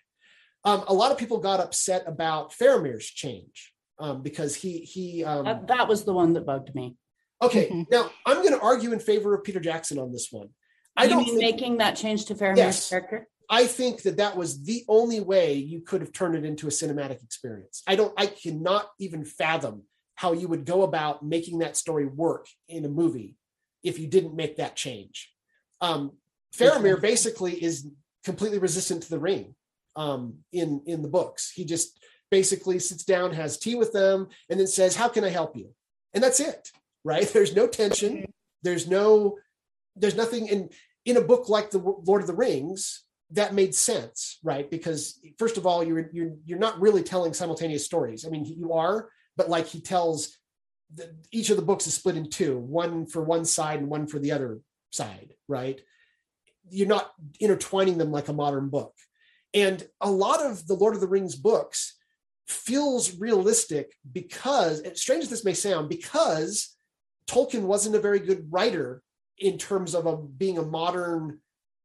[0.67, 5.45] um, a lot of people got upset about Faramir's change um, because he he um,
[5.45, 6.97] that, that was the one that bugged me
[7.43, 10.49] okay now i'm going to argue in favor of peter jackson on this one
[10.97, 13.29] I don't think, making that change to Faramir's yes, character.
[13.51, 16.71] I think that that was the only way you could have turned it into a
[16.71, 17.83] cinematic experience.
[17.87, 19.83] I don't, I cannot even fathom
[20.15, 23.37] how you would go about making that story work in a movie
[23.83, 25.31] if you didn't make that change.
[25.81, 26.13] Um,
[26.57, 27.89] Faramir basically is
[28.25, 29.55] completely resistant to the ring
[29.97, 31.51] um, in in the books.
[31.51, 31.99] He just
[32.35, 35.73] basically sits down, has tea with them, and then says, "How can I help you?"
[36.15, 36.73] And that's it,
[37.05, 37.29] right?
[37.33, 38.25] There's no tension.
[38.65, 39.39] There's no
[39.95, 40.71] there's nothing in
[41.05, 44.69] in a book like the Lord of the Rings that made sense, right?
[44.69, 48.27] Because first of all, you're you're you're not really telling simultaneous stories.
[48.27, 50.37] I mean, you are, but like he tells
[50.93, 54.09] the, each of the books is split in two, one for one side and one
[54.09, 54.61] for the other
[54.91, 55.81] side, right?
[56.69, 58.95] You're not intertwining them like a modern book.
[59.53, 61.95] And a lot of the Lord of the Rings books
[62.49, 66.77] feels realistic because, strange as this may sound, because
[67.29, 69.03] Tolkien wasn't a very good writer
[69.39, 71.41] in terms of a, being a modern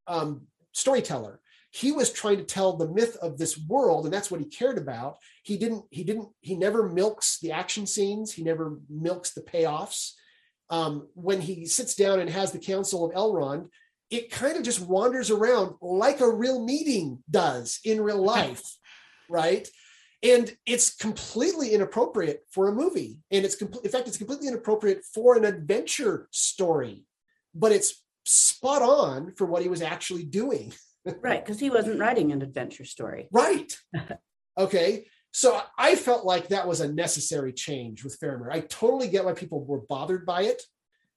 [0.06, 0.42] um,
[0.72, 1.40] storyteller.
[1.72, 4.76] He was trying to tell the myth of this world and that's what he cared
[4.76, 5.18] about.
[5.44, 8.32] He didn't he didn't he never milks the action scenes.
[8.32, 10.14] He never milks the payoffs.
[10.68, 13.68] Um, when he sits down and has the council of elrond
[14.10, 18.62] it kind of just wanders around like a real meeting does in real life
[19.28, 19.68] right
[20.22, 25.02] and it's completely inappropriate for a movie and it's complete in fact it's completely inappropriate
[25.04, 27.04] for an adventure story
[27.54, 30.72] but it's spot on for what he was actually doing
[31.20, 33.28] right, because he wasn't writing an adventure story.
[33.30, 33.72] Right.
[34.58, 35.06] okay.
[35.32, 38.50] So I felt like that was a necessary change with Faramir.
[38.50, 40.62] I totally get why people were bothered by it.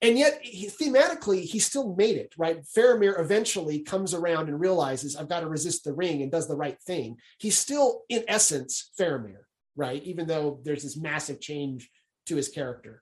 [0.03, 2.61] And yet, he, thematically, he still made it, right?
[2.61, 6.57] Faramir eventually comes around and realizes, I've got to resist the ring and does the
[6.57, 7.15] right thing.
[7.39, 9.45] He's still, in essence, Faramir,
[9.77, 10.03] right?
[10.03, 11.89] Even though there's this massive change
[12.25, 13.01] to his character.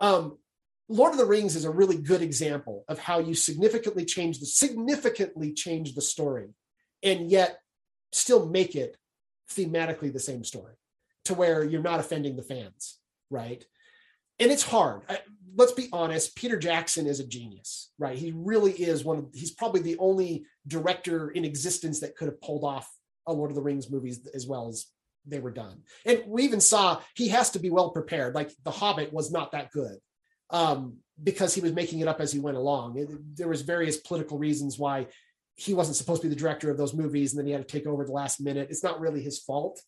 [0.00, 0.38] Um,
[0.88, 4.46] Lord of the Rings is a really good example of how you significantly change the
[4.46, 6.54] significantly change the story
[7.02, 7.58] and yet
[8.12, 8.96] still make it
[9.50, 10.74] thematically the same story
[11.24, 12.98] to where you're not offending the fans,
[13.30, 13.64] right?
[14.38, 15.02] And it's hard.
[15.08, 15.18] I,
[15.56, 18.16] let's be honest, Peter Jackson is a genius, right?
[18.18, 22.40] He really is one of he's probably the only director in existence that could have
[22.40, 22.88] pulled off
[23.26, 24.86] a Lord of the Rings movies as well as
[25.26, 25.82] they were done.
[26.04, 28.34] And we even saw he has to be well prepared.
[28.34, 29.98] Like The Hobbit was not that good
[30.50, 32.98] um, because he was making it up as he went along.
[32.98, 35.06] It, there was various political reasons why
[35.54, 37.72] he wasn't supposed to be the director of those movies, and then he had to
[37.72, 38.68] take over the last minute.
[38.70, 39.80] It's not really his fault,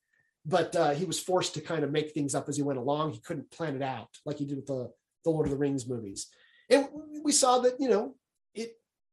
[0.44, 3.12] but uh, he was forced to kind of make things up as he went along.
[3.12, 4.90] He couldn't plan it out like he did with the
[5.24, 6.28] the Lord of the Rings movies.
[6.70, 6.88] And
[7.22, 8.14] we saw that you know
[8.54, 8.72] it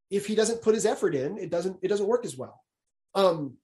[0.10, 2.62] if he doesn't put his effort in, it doesn't it doesn't work as well.
[3.14, 3.58] Um,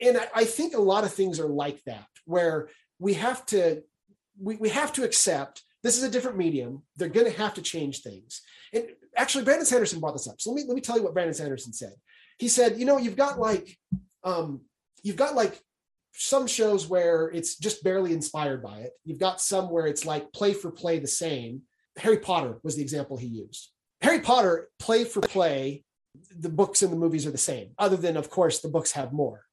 [0.00, 2.68] and I, I think a lot of things are like that, where
[2.98, 3.82] we have to
[4.40, 6.82] we, we have to accept this is a different medium.
[6.96, 8.42] They're going to have to change things.
[8.72, 10.40] And actually, Brandon Sanderson brought this up.
[10.40, 11.92] So let me let me tell you what Brandon Sanderson said.
[12.38, 13.78] He said, you know, you've got like
[14.24, 14.62] um,
[15.02, 15.60] you've got like
[16.18, 18.92] some shows where it's just barely inspired by it.
[19.04, 21.62] You've got some where it's like play for play the same.
[21.98, 23.70] Harry Potter was the example he used.
[24.00, 25.84] Harry Potter, play for play,
[26.38, 29.12] the books and the movies are the same, other than, of course, the books have
[29.12, 29.44] more.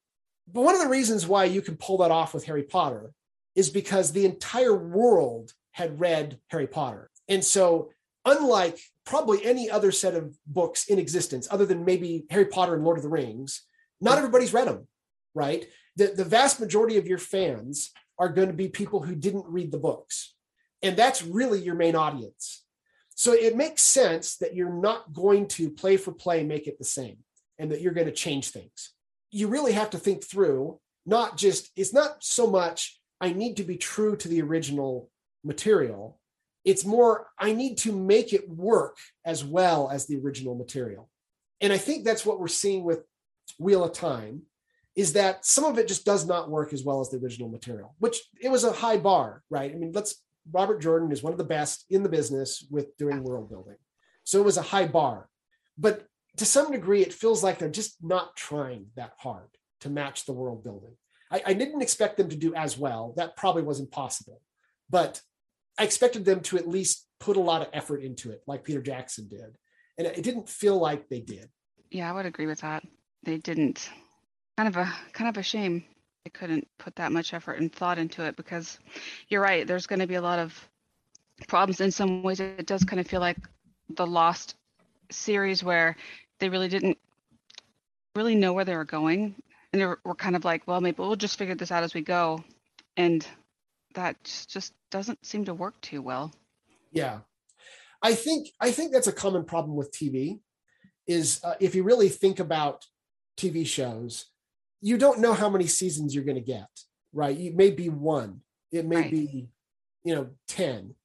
[0.51, 3.11] But one of the reasons why you can pull that off with Harry Potter
[3.55, 7.09] is because the entire world had read Harry Potter.
[7.27, 7.89] And so,
[8.25, 12.83] unlike probably any other set of books in existence, other than maybe Harry Potter and
[12.83, 13.63] Lord of the Rings,
[14.01, 14.87] not everybody's read them,
[15.33, 15.65] right?
[15.95, 19.71] The, the vast majority of your fans are going to be people who didn't read
[19.71, 20.35] the books.
[20.81, 22.63] And that's really your main audience.
[23.15, 26.83] So it makes sense that you're not going to play for play make it the
[26.83, 27.17] same
[27.59, 28.93] and that you're going to change things.
[29.31, 33.63] You really have to think through, not just, it's not so much, I need to
[33.63, 35.09] be true to the original
[35.43, 36.19] material.
[36.65, 41.09] It's more, I need to make it work as well as the original material.
[41.61, 43.03] And I think that's what we're seeing with
[43.59, 44.43] Wheel of Time
[44.95, 47.95] is that some of it just does not work as well as the original material,
[47.99, 49.71] which it was a high bar, right?
[49.71, 50.21] I mean, let's
[50.51, 53.77] Robert Jordan is one of the best in the business with doing world building.
[54.23, 55.29] So it was a high bar.
[55.77, 56.05] But
[56.37, 59.49] to some degree, it feels like they're just not trying that hard
[59.81, 60.95] to match the world building.
[61.31, 63.13] I, I didn't expect them to do as well.
[63.17, 64.41] That probably wasn't possible.
[64.89, 65.21] But
[65.79, 68.81] I expected them to at least put a lot of effort into it, like Peter
[68.81, 69.57] Jackson did.
[69.97, 71.49] And it didn't feel like they did.
[71.89, 72.83] Yeah, I would agree with that.
[73.23, 73.89] They didn't.
[74.57, 75.83] Kind of a kind of a shame
[76.23, 78.79] they couldn't put that much effort and thought into it because
[79.27, 79.67] you're right.
[79.67, 80.69] There's going to be a lot of
[81.47, 81.81] problems.
[81.81, 83.37] In some ways, it does kind of feel like
[83.89, 84.55] the Lost
[85.11, 85.95] series where
[86.39, 86.97] they really didn't
[88.15, 89.35] really know where they were going,
[89.71, 92.01] and they were kind of like, well, maybe we'll just figure this out as we
[92.01, 92.43] go.
[92.95, 93.25] And
[93.95, 96.33] that just doesn't seem to work too well.
[96.91, 97.19] Yeah,
[98.01, 100.39] I think I think that's a common problem with TV.
[101.05, 102.85] Is uh, if you really think about
[103.35, 104.27] TV shows,
[104.83, 106.67] you don't know how many seasons you're going to get.
[107.13, 107.39] Right?
[107.39, 108.41] It may be one.
[108.71, 109.11] It may right.
[109.11, 109.47] be,
[110.03, 110.95] you know, ten.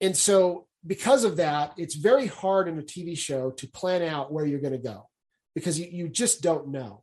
[0.00, 4.32] And so because of that, it's very hard in a TV show to plan out
[4.32, 5.08] where you're going to go
[5.54, 7.02] because you, you just don't know.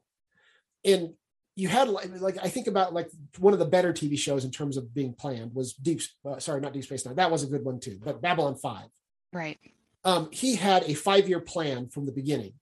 [0.83, 1.13] And
[1.55, 4.51] you had like, like I think about like one of the better TV shows in
[4.51, 6.01] terms of being planned was Deep.
[6.25, 7.15] Uh, sorry, not Deep Space Nine.
[7.15, 7.99] That was a good one too.
[8.03, 8.87] But Babylon Five.
[9.31, 9.57] Right.
[10.03, 12.53] Um, he had a five year plan from the beginning.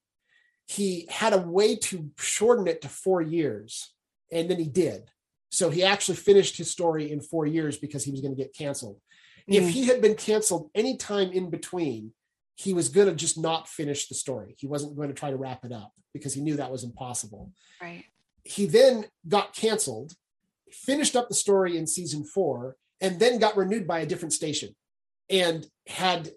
[0.68, 3.93] He had a way to shorten it to four years,
[4.32, 5.03] and then he did.
[5.51, 8.55] So he actually finished his story in four years because he was going to get
[8.55, 8.99] canceled.
[9.49, 9.55] Mm.
[9.55, 12.14] If he had been canceled any time in between,
[12.55, 14.55] he was going to just not finish the story.
[14.57, 17.51] He wasn't going to try to wrap it up because he knew that was impossible.
[17.82, 18.05] Right.
[18.43, 20.14] He then got canceled,
[20.72, 24.76] finished up the story in season four, and then got renewed by a different station
[25.30, 26.32] and had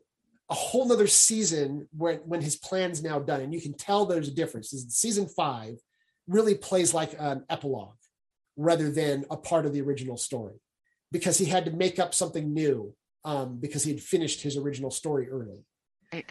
[0.49, 3.41] a whole nother season when, when his plan's now done.
[3.41, 4.71] And you can tell there's a difference.
[4.89, 5.79] Season five
[6.29, 7.97] really plays like an epilogue
[8.57, 10.61] rather than a part of the original story
[11.13, 12.95] because he had to make up something new
[13.25, 15.65] um, because he had finished his original story early.
[16.13, 16.31] Right.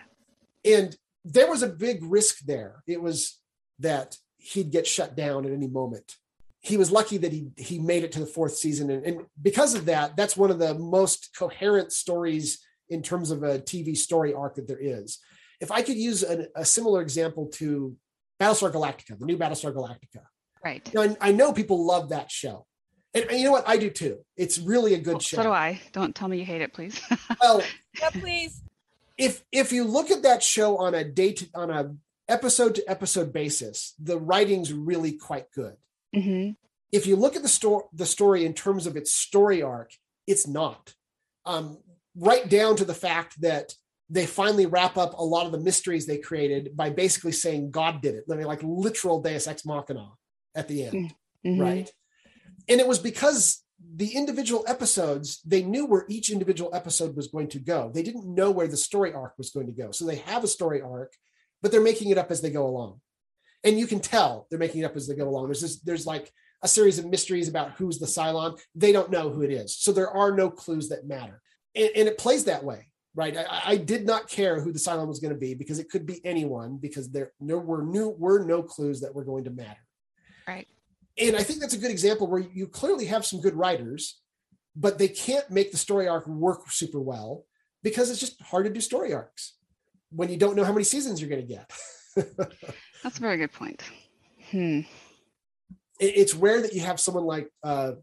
[0.64, 2.84] And there was a big risk there.
[2.88, 3.40] It was
[3.80, 6.16] that he'd get shut down at any moment.
[6.62, 9.76] He was lucky that he he made it to the fourth season, and, and because
[9.76, 12.60] of that, that's one of the most coherent stories
[12.90, 15.20] in terms of a TV story arc that there is.
[15.62, 17.96] If I could use a, a similar example to
[18.40, 20.24] Battlestar Galactica, the new Battlestar Galactica.
[20.64, 20.90] Right.
[20.94, 22.66] Now, I know people love that show.
[23.14, 23.68] And, and, you know what?
[23.68, 24.20] I do too.
[24.36, 25.38] It's really a good well, show.
[25.38, 25.82] So do I.
[25.94, 27.00] Don't tell me you hate it, please.
[27.42, 27.62] well,
[28.00, 28.62] yeah, please.
[29.18, 31.96] If if you look at that show on a date on a
[32.28, 35.78] episode to episode basis, the writing's really quite good.
[36.14, 36.52] Mm-hmm.
[36.92, 39.92] If you look at the story, the story in terms of its story arc,
[40.28, 40.94] it's not.
[41.46, 41.78] Um,
[42.16, 43.74] right down to the fact that
[44.10, 48.02] they finally wrap up a lot of the mysteries they created by basically saying God
[48.02, 50.12] did it, I mean, like literal Deus ex machina
[50.56, 51.14] at the end,
[51.46, 51.60] mm-hmm.
[51.60, 51.92] right?
[52.70, 53.64] And it was because
[53.96, 57.92] the individual episodes, they knew where each individual episode was going to go.
[57.94, 59.92] They didn't know where the story arc was going to go.
[59.92, 61.14] So they have a story arc,
[61.62, 63.02] but they're making it up as they go along.
[63.64, 65.48] And you can tell they're making it up as they go along.
[65.48, 68.60] There's this, there's like a series of mysteries about who's the Cylon.
[68.76, 69.76] They don't know who it is.
[69.76, 71.42] So there are no clues that matter
[71.76, 73.38] and, and it plays that way right?
[73.38, 76.06] I, I, did not care who the Cylon was going to be because it could
[76.06, 79.80] be anyone because there no were new were no clues that were going to matter.
[80.46, 80.68] Right.
[81.18, 84.20] And i think that's a good example where you clearly have some good writers
[84.76, 87.46] but they can't make the story arc work super well
[87.84, 89.54] because it's just hard to do story arcs
[90.12, 91.72] when you don't know how many seasons you're going to get.
[93.04, 93.84] That's a very good point.
[94.52, 94.82] Hmm.
[96.00, 97.94] it's rare that you have someone like uh,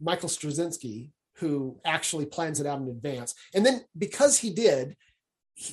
[0.00, 1.10] michael straczynski
[1.42, 3.34] who actually plans it out in advance.
[3.52, 4.96] And then because he did,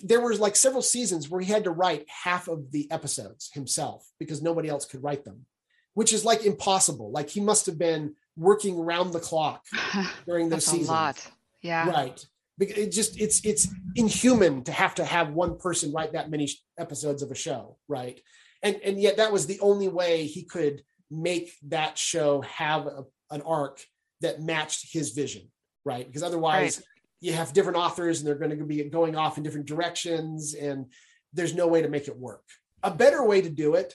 [0.04, 4.04] there was like several seasons where he had to write half of the episodes himself
[4.18, 5.46] because nobody else could write them,
[5.94, 7.12] which is like impossible.
[7.12, 9.64] Like he must have been working around the clock
[10.26, 10.90] during those seasons.
[10.90, 11.28] A lot.
[11.62, 11.88] Yeah.
[11.88, 12.26] Right.
[12.60, 16.50] It just it's it's inhuman to have to have one person write that many
[16.80, 18.20] episodes of a show, right?
[18.64, 23.04] And and yet that was the only way he could make that show have a,
[23.30, 23.82] an arc
[24.22, 25.50] that matched his vision
[25.86, 26.06] right?
[26.06, 26.86] Because otherwise, right.
[27.22, 30.86] you have different authors and they're going to be going off in different directions, and
[31.34, 32.44] there's no way to make it work.
[32.84, 33.94] A better way to do it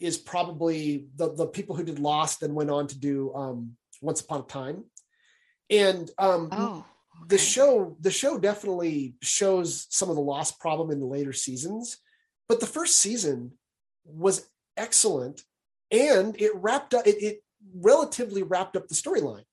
[0.00, 4.20] is probably the, the people who did Lost and went on to do um, Once
[4.20, 4.84] Upon a Time.
[5.70, 6.84] And um, oh,
[7.16, 7.28] okay.
[7.28, 11.98] the show the show definitely shows some of the lost problem in the later seasons,
[12.48, 13.52] but the first season
[14.04, 15.42] was excellent,
[15.90, 19.44] and it wrapped up it, it relatively wrapped up the storyline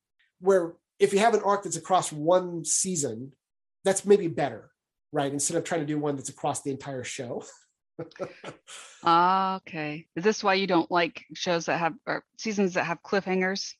[0.42, 3.34] where if you have an arc that's across one season,
[3.84, 4.70] that's maybe better,
[5.12, 5.34] right?
[5.34, 7.44] Instead of trying to do one that's across the entire show.
[9.04, 10.08] Ah, okay.
[10.16, 13.74] Is this why you don't like shows that have or seasons that have cliffhangers?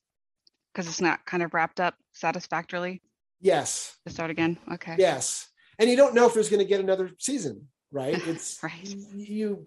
[0.72, 3.02] Because it's not kind of wrapped up satisfactorily?
[3.40, 3.96] Yes.
[4.06, 4.58] To start again.
[4.72, 4.96] Okay.
[4.98, 5.48] Yes.
[5.78, 8.20] And you don't know if there's going to get another season, right?
[8.26, 8.94] It's right.
[9.14, 9.66] You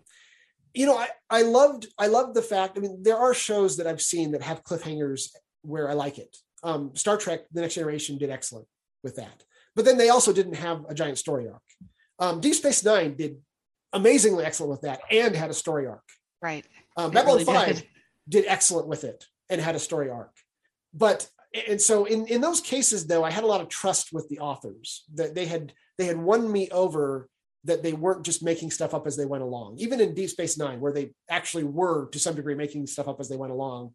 [0.74, 2.78] you know, I, I loved I loved the fact.
[2.78, 5.30] I mean, there are shows that I've seen that have cliffhangers
[5.64, 6.36] where I like it
[6.66, 8.68] um, Star Trek: The Next Generation did excellent
[9.04, 9.44] with that,
[9.76, 11.62] but then they also didn't have a giant story arc.
[12.20, 13.38] Um, Deep Space Nine did
[13.94, 16.04] amazingly excellent with that and had a story arc.
[16.42, 16.66] Right.
[16.98, 17.88] Um, Babylon really Five did.
[18.30, 20.36] did excellent with it and had a story arc,
[20.94, 21.30] but
[21.68, 24.40] and so in in those cases though, I had a lot of trust with the
[24.40, 27.30] authors that they had they had won me over
[27.64, 29.76] that they weren't just making stuff up as they went along.
[29.80, 33.20] Even in Deep Space Nine, where they actually were to some degree making stuff up
[33.20, 33.94] as they went along,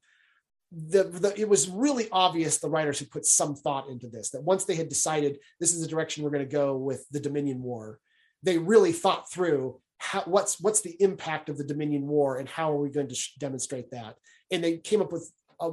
[0.72, 4.44] the, the, it was really obvious the writers had put some thought into this that
[4.44, 7.62] once they had decided this is the direction we're going to go with the dominion
[7.62, 7.98] war
[8.42, 12.72] they really thought through how, what's what's the impact of the dominion war and how
[12.72, 14.14] are we going to sh- demonstrate that
[14.50, 15.70] and they came up with a,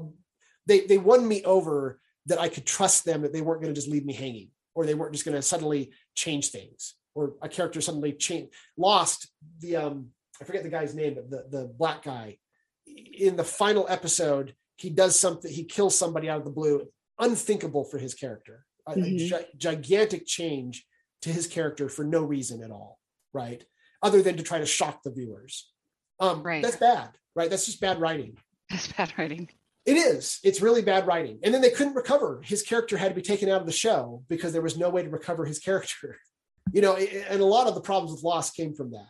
[0.66, 3.80] they they won me over that i could trust them that they weren't going to
[3.80, 7.48] just leave me hanging or they weren't just going to suddenly change things or a
[7.48, 9.30] character suddenly change lost
[9.60, 12.38] the um I forget the guy's name, the the black guy.
[12.86, 15.52] In the final episode, he does something.
[15.52, 16.88] He kills somebody out of the blue.
[17.20, 18.66] Unthinkable for his character.
[18.88, 19.04] A, mm-hmm.
[19.04, 20.86] a gi- gigantic change
[21.24, 23.00] to his character for no reason at all,
[23.34, 23.64] right?
[24.04, 25.72] Other than to try to shock the viewers.
[26.20, 26.64] Um, right.
[26.64, 27.50] That's bad, right?
[27.50, 28.38] That's just bad writing.
[28.70, 29.50] That's bad writing.
[29.86, 30.40] It is.
[30.44, 31.40] It's really bad writing.
[31.44, 32.42] And then they couldn't recover.
[32.44, 35.02] His character had to be taken out of the show because there was no way
[35.02, 36.18] to recover his character.
[36.74, 39.08] You know, and a lot of the problems with Lost came from that.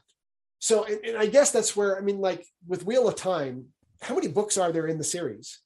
[0.59, 3.69] So, and I guess that's where, I mean, like with Wheel of Time,
[4.01, 5.59] how many books are there in the series?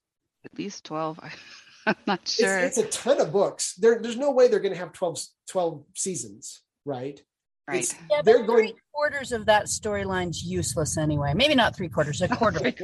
[0.46, 1.20] At least 12.
[1.86, 2.60] I'm not sure.
[2.60, 3.74] It's, it's a ton of books.
[3.76, 5.20] There, there's no way they're going to have 12,
[5.50, 7.22] 12 seasons, right?
[7.68, 7.96] Right.
[8.10, 11.34] yeah, they're going three quarters of that storyline's useless anyway.
[11.34, 12.60] Maybe not three quarters, a quarter.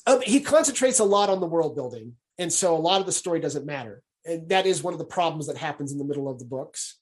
[0.06, 3.12] um, he concentrates a lot on the world building, and so a lot of the
[3.12, 6.30] story doesn't matter, and that is one of the problems that happens in the middle
[6.30, 7.00] of the books.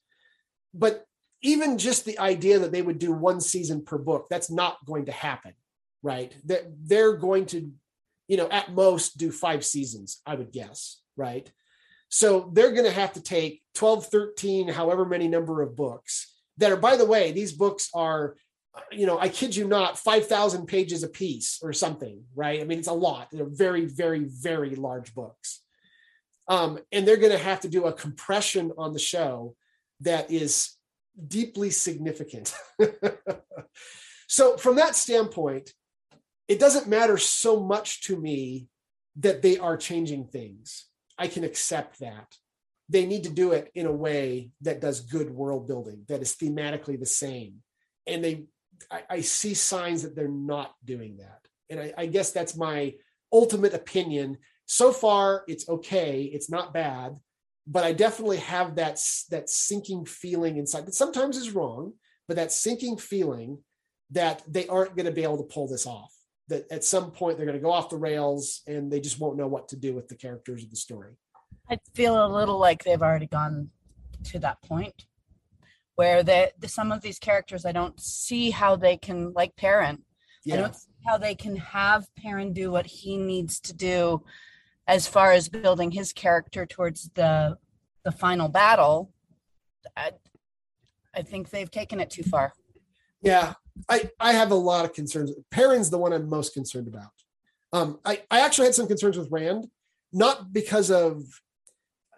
[0.72, 1.04] But
[1.46, 5.06] even just the idea that they would do one season per book, that's not going
[5.06, 5.52] to happen,
[6.02, 6.34] right?
[6.46, 7.70] That they're going to,
[8.26, 11.48] you know, at most do five seasons, I would guess, right?
[12.08, 16.72] So they're going to have to take 12, 13, however many number of books that
[16.72, 18.36] are, by the way, these books are,
[18.90, 22.60] you know, I kid you not, 5,000 pages a piece or something, right?
[22.60, 23.28] I mean, it's a lot.
[23.30, 25.62] They're very, very, very large books.
[26.48, 29.54] Um, and they're going to have to do a compression on the show
[30.00, 30.75] that is
[31.26, 32.54] deeply significant.
[34.28, 35.72] so, from that standpoint,
[36.48, 38.68] it doesn't matter so much to me
[39.16, 40.86] that they are changing things
[41.18, 42.36] I can accept that.
[42.88, 46.34] They need to do it in a way that does good world building, that is
[46.34, 47.56] thematically the same.
[48.06, 48.44] And they,
[48.90, 51.40] I, I see signs that they're not doing that.
[51.68, 52.94] And I, I guess that's my
[53.32, 54.38] ultimate opinion.
[54.66, 56.22] So far, it's okay.
[56.22, 57.16] It's not bad,
[57.66, 59.00] but I definitely have that
[59.30, 61.92] that sinking feeling inside that sometimes is wrong,
[62.28, 63.58] but that sinking feeling
[64.10, 66.12] that they aren't going to be able to pull this off
[66.48, 69.36] that at some point they're going to go off the rails and they just won't
[69.36, 71.12] know what to do with the characters of the story.
[71.68, 73.70] I feel a little like they've already gone
[74.24, 75.06] to that point
[75.96, 80.02] where the, the some of these characters I don't see how they can like Perrin.
[80.44, 80.54] Yeah.
[80.54, 84.22] I don't see how they can have Perrin do what he needs to do
[84.86, 87.56] as far as building his character towards the
[88.04, 89.12] the final battle.
[89.96, 90.12] I,
[91.14, 92.52] I think they've taken it too far.
[93.20, 93.54] Yeah,
[93.88, 95.32] I I have a lot of concerns.
[95.50, 97.10] Perrin's the one I'm most concerned about.
[97.72, 99.66] Um, I I actually had some concerns with Rand,
[100.12, 101.24] not because of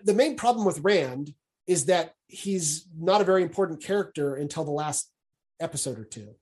[0.04, 1.34] the main problem with Rand
[1.66, 5.10] is that he's not a very important character until the last
[5.60, 6.34] episode or two,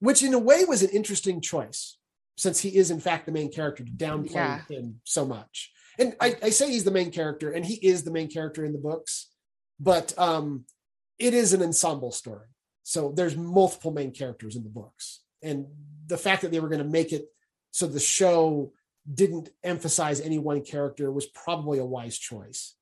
[0.00, 1.98] which in a way was an interesting choice
[2.38, 4.60] since he is in fact the main character to downplay yeah.
[4.68, 5.72] him so much.
[5.98, 8.72] And I, I say he's the main character, and he is the main character in
[8.72, 9.28] the books,
[9.80, 10.64] but um,
[11.18, 12.46] it is an ensemble story
[12.88, 15.20] so there's multiple main characters in the books.
[15.42, 15.66] And
[16.06, 17.26] the fact that they were going to make it
[17.70, 18.72] so the show
[19.12, 22.76] didn't emphasize any one character was probably a wise choice.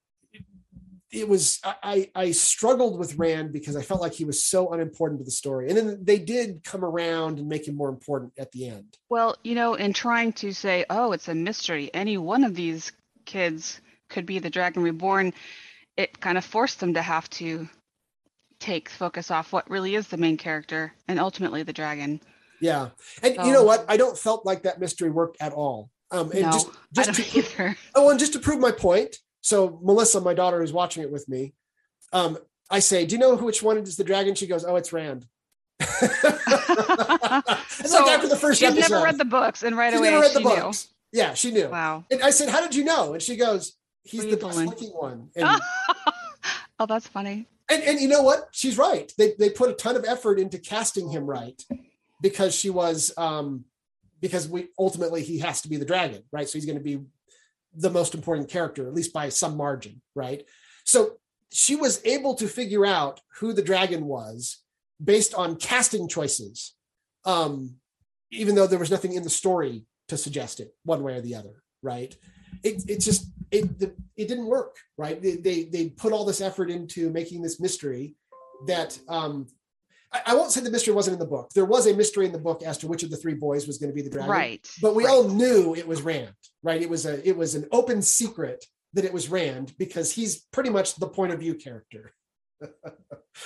[1.17, 5.21] It was I I struggled with Rand because I felt like he was so unimportant
[5.21, 5.69] to the story.
[5.69, 8.97] And then they did come around and make him more important at the end.
[9.09, 12.93] Well, you know, in trying to say, oh, it's a mystery, any one of these
[13.25, 15.33] kids could be the Dragon Reborn,
[15.97, 17.69] it kind of forced them to have to
[18.59, 22.21] take focus off what really is the main character and ultimately the dragon.
[22.61, 22.89] Yeah.
[23.23, 23.85] And so, you know what?
[23.89, 25.91] I don't felt like that mystery worked at all.
[26.11, 27.77] Um, and no, just, just I don't to, either.
[27.95, 29.19] Oh, and just to prove my point.
[29.47, 31.55] So Melissa, my daughter who's watching it with me,
[32.13, 32.37] um,
[32.69, 34.35] I say, do you know which one is the dragon?
[34.35, 35.25] She goes, oh, it's Rand.
[35.81, 36.03] so like
[38.11, 40.41] after the first she's episode, never read the books and right away never read the
[40.41, 40.89] books.
[41.13, 41.21] Knew.
[41.21, 41.69] Yeah, she knew.
[41.69, 42.05] Wow.
[42.11, 43.13] And I said, how did you know?
[43.13, 45.31] And she goes, he's the best looking one.
[45.37, 45.61] And,
[46.81, 48.49] oh, that's funny and and you know what?
[48.53, 49.13] She's right.
[49.19, 51.61] They they put a ton of effort into casting him right
[52.21, 53.65] because she was um
[54.21, 56.49] because we ultimately he has to be the dragon, right?
[56.49, 57.01] So he's going to be
[57.77, 60.45] the most important character, at least by some margin, right?
[60.85, 61.19] So
[61.53, 64.63] she was able to figure out who the dragon was
[65.03, 66.75] based on casting choices,
[67.25, 67.77] um,
[68.31, 71.35] even though there was nothing in the story to suggest it one way or the
[71.35, 72.17] other, right?
[72.63, 73.65] It, it just it
[74.17, 78.15] it didn't work right they, they, they put all this effort into making this mystery
[78.67, 79.47] that um
[80.25, 81.51] I, won't say the mystery wasn't in the book.
[81.55, 83.79] There was a mystery in the book as to which of the three boys was
[83.79, 84.31] going to be the dragon.
[84.31, 85.11] Right but we right.
[85.11, 86.83] all knew it was rand right?
[86.83, 88.65] It was a it was an open secret
[88.95, 92.13] that it was rand because he's pretty much the point of view character.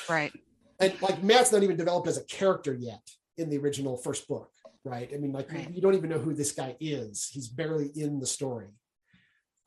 [0.08, 0.32] Right.
[0.78, 3.02] And like Mat's not even developed as a character yet
[3.36, 4.48] in the original first book
[4.84, 5.10] right?
[5.12, 5.68] I mean like right.
[5.72, 7.28] you don't even know who this guy is.
[7.30, 8.68] He's barely in the story.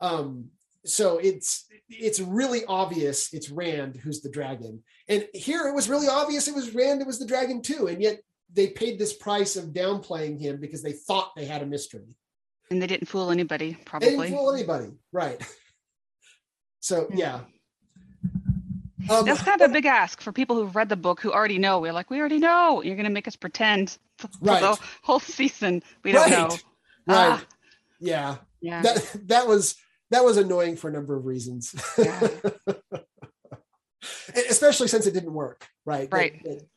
[0.00, 0.50] Um,
[0.84, 4.82] so it's it's really obvious it's Rand who's the dragon.
[5.08, 7.88] And here it was really obvious it was Rand, it was the dragon too.
[7.88, 8.20] And yet
[8.52, 12.14] they paid this price of downplaying him because they thought they had a mystery.
[12.70, 14.10] And they didn't fool anybody, probably.
[14.10, 15.40] They didn't fool anybody, right.
[16.80, 17.40] So yeah.
[19.08, 21.58] Um, That's kind of a big ask for people who've read the book who already
[21.58, 21.80] know.
[21.80, 22.82] We're like, we already know.
[22.82, 24.60] You're going to make us pretend for right.
[24.60, 25.82] the whole season.
[26.02, 26.38] We don't right.
[26.38, 26.48] know.
[27.06, 27.40] Right.
[27.40, 27.44] Ah.
[28.00, 28.36] Yeah.
[28.60, 28.82] Yeah.
[28.82, 29.76] That that was
[30.14, 31.74] that was annoying for a number of reasons.
[31.98, 32.28] Yeah.
[34.48, 36.08] Especially since it didn't work, right?
[36.10, 36.40] Right.
[36.44, 36.68] That, that,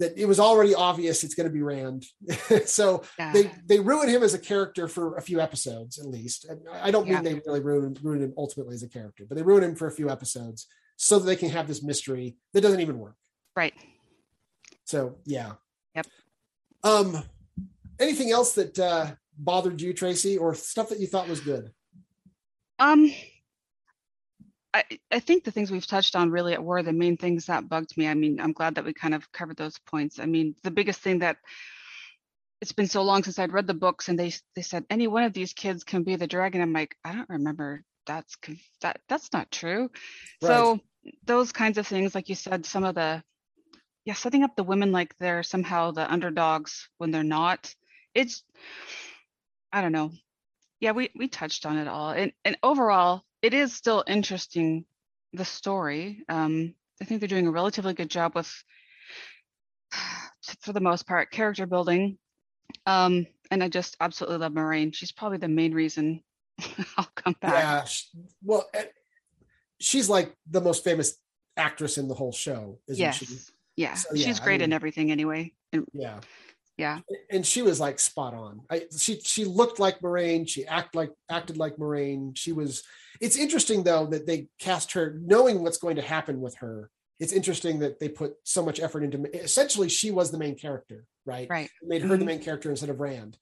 [0.00, 2.04] that it was already obvious it's going to be Rand.
[2.66, 3.32] so yeah.
[3.32, 6.44] they they ruined him as a character for a few episodes at least.
[6.46, 7.22] And I don't mean yeah.
[7.22, 9.92] they really ruined, ruined him ultimately as a character, but they ruin him for a
[9.92, 10.66] few episodes
[10.96, 13.14] so that they can have this mystery that doesn't even work.
[13.54, 13.74] Right.
[14.84, 15.52] So yeah.
[15.94, 16.06] Yep.
[16.82, 17.22] Um
[18.00, 21.70] anything else that uh bothered you, Tracy, or stuff that you thought was good?
[22.78, 23.10] Um,
[24.72, 27.96] I, I think the things we've touched on really were the main things that bugged
[27.96, 28.08] me.
[28.08, 30.18] I mean, I'm glad that we kind of covered those points.
[30.18, 31.36] I mean, the biggest thing that
[32.60, 35.22] it's been so long since I'd read the books, and they they said any one
[35.22, 36.60] of these kids can be the dragon.
[36.60, 37.84] I'm like, I don't remember.
[38.06, 38.36] That's
[38.80, 39.90] that that's not true.
[40.42, 40.48] Right.
[40.48, 40.80] So
[41.24, 43.22] those kinds of things, like you said, some of the
[44.04, 47.72] yeah, setting up the women like they're somehow the underdogs when they're not.
[48.14, 48.42] It's
[49.72, 50.10] I don't know.
[50.80, 54.84] Yeah, we we touched on it all, and and overall, it is still interesting.
[55.32, 56.22] The story.
[56.28, 58.64] Um, I think they're doing a relatively good job with,
[60.60, 62.18] for the most part, character building.
[62.86, 64.94] Um, and I just absolutely love Moiraine.
[64.94, 66.22] She's probably the main reason
[66.96, 67.52] I'll come back.
[67.52, 67.84] Yeah.
[68.44, 68.84] Well, eh,
[69.80, 71.16] she's like the most famous
[71.56, 73.16] actress in the whole show, isn't yes.
[73.16, 73.26] she?
[73.76, 73.94] Yeah.
[73.94, 74.26] So, yeah.
[74.26, 75.52] She's great I mean, in everything anyway.
[75.72, 76.20] And, yeah
[76.76, 76.98] yeah
[77.30, 80.48] and she was like spot on I, she she looked like Moiraine.
[80.48, 82.36] she act like acted like Moiraine.
[82.36, 82.82] she was
[83.20, 87.32] it's interesting though that they cast her knowing what's going to happen with her it's
[87.32, 91.48] interesting that they put so much effort into essentially she was the main character right
[91.48, 92.18] right made her mm-hmm.
[92.20, 93.36] the main character instead of rand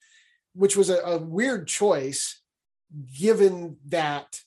[0.55, 2.41] which was a, a, weird choice
[3.17, 4.39] given that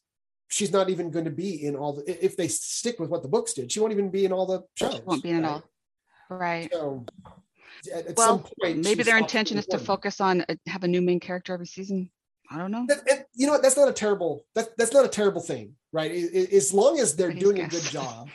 [0.48, 3.28] she's not even going to be in all the if they stick with what the
[3.28, 5.62] books did she won't even be in all the shows she won't be in right?
[6.30, 7.04] all right so
[7.88, 11.02] at, at well, point, maybe their intention is to focus on a, have a new
[11.02, 12.10] main character every season.
[12.50, 12.86] I don't know.
[12.88, 13.62] That, you know what?
[13.62, 14.44] That's not a terrible.
[14.54, 16.10] That, that's not a terrible thing, right?
[16.10, 17.72] It, it, as long as they're doing guess.
[17.72, 18.28] a good job,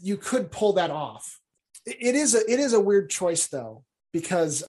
[0.00, 1.38] you could pull that off.
[1.86, 4.64] It is a it is a weird choice though, because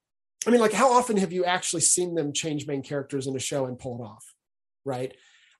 [0.45, 3.39] I mean, like, how often have you actually seen them change main characters in a
[3.39, 4.25] show and pull it off?
[4.83, 5.15] Right.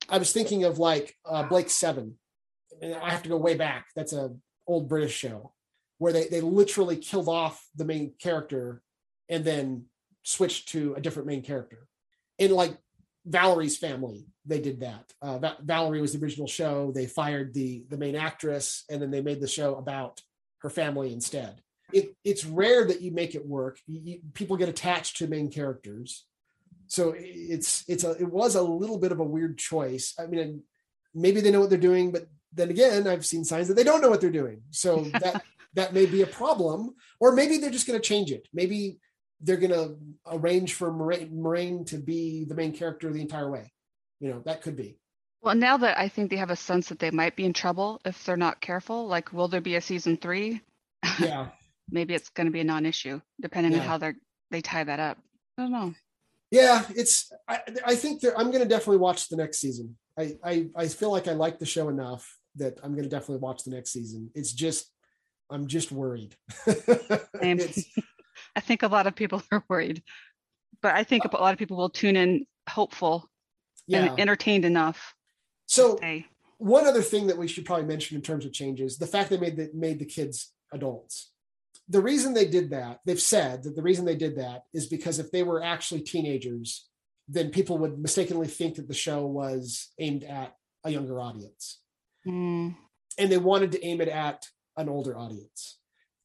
[0.10, 2.16] I was thinking of like uh, Blake Seven.
[2.82, 3.88] And I have to go way back.
[3.96, 4.32] That's a
[4.68, 5.55] old British show
[5.98, 8.82] where they they literally killed off the main character
[9.30, 9.86] and then
[10.24, 11.88] switched to a different main character.
[12.38, 12.78] In like
[13.26, 15.14] Valerie's family, they did that.
[15.22, 16.92] Uh, Va- Valerie was the original show.
[16.92, 20.22] They fired the the main actress, and then they made the show about
[20.60, 21.62] her family instead.
[21.94, 23.80] It, it's rare that you make it work.
[23.88, 26.26] You, people get attached to main characters,
[26.88, 30.14] so it's it's a it was a little bit of a weird choice.
[30.20, 30.64] I mean,
[31.14, 34.02] maybe they know what they're doing, but then again, I've seen signs that they don't
[34.02, 34.62] know what they're doing.
[34.72, 35.44] So that
[35.76, 38.48] that may be a problem, or maybe they're just going to change it.
[38.54, 39.00] Maybe
[39.42, 43.72] they're going to arrange for Moiraine, to be the main character the entire way.
[44.20, 44.98] You know, that could be.
[45.42, 48.02] Well, now that I think they have a sense that they might be in trouble
[48.06, 50.62] if they're not careful, like will there be a season three?
[51.20, 51.50] Yeah.
[51.92, 53.80] maybe it's going to be a non-issue, depending yeah.
[53.80, 54.14] on how they
[54.50, 55.20] they tie that up.
[55.58, 55.94] I don't know.
[56.50, 57.32] Yeah, it's.
[57.48, 59.96] I, I think I'm going to definitely watch the next season.
[60.18, 63.42] I, I I feel like I like the show enough that I'm going to definitely
[63.42, 64.32] watch the next season.
[64.34, 64.92] It's just
[65.50, 66.36] I'm just worried.
[68.56, 70.04] I think a lot of people are worried,
[70.82, 73.30] but I think a lot of people will tune in hopeful
[73.88, 74.06] yeah.
[74.06, 75.16] and entertained enough.
[75.68, 76.00] So
[76.58, 79.38] one other thing that we should probably mention in terms of changes, the fact they
[79.38, 81.32] made the, made the kids adults.
[81.88, 85.20] The reason they did that, they've said that the reason they did that is because
[85.20, 86.88] if they were actually teenagers,
[87.28, 91.82] then people would mistakenly think that the show was aimed at a younger audience.
[92.26, 92.76] Mm.
[93.18, 94.46] And they wanted to aim it at
[94.78, 95.78] an older audience.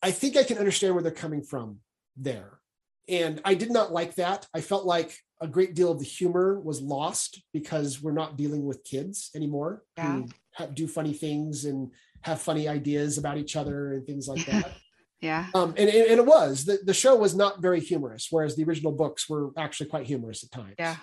[0.02, 1.78] I think I can understand where they're coming from
[2.16, 2.60] there.
[3.08, 4.46] And I did not like that.
[4.54, 8.64] I felt like a great deal of the humor was lost because we're not dealing
[8.64, 10.12] with kids anymore yeah.
[10.12, 11.90] who have, do funny things and
[12.22, 14.72] have funny ideas about each other and things like that.
[15.20, 15.46] yeah.
[15.54, 18.92] Um, and, and it was the, the show was not very humorous, whereas the original
[18.92, 20.74] books were actually quite humorous at times.
[20.78, 20.96] Yeah.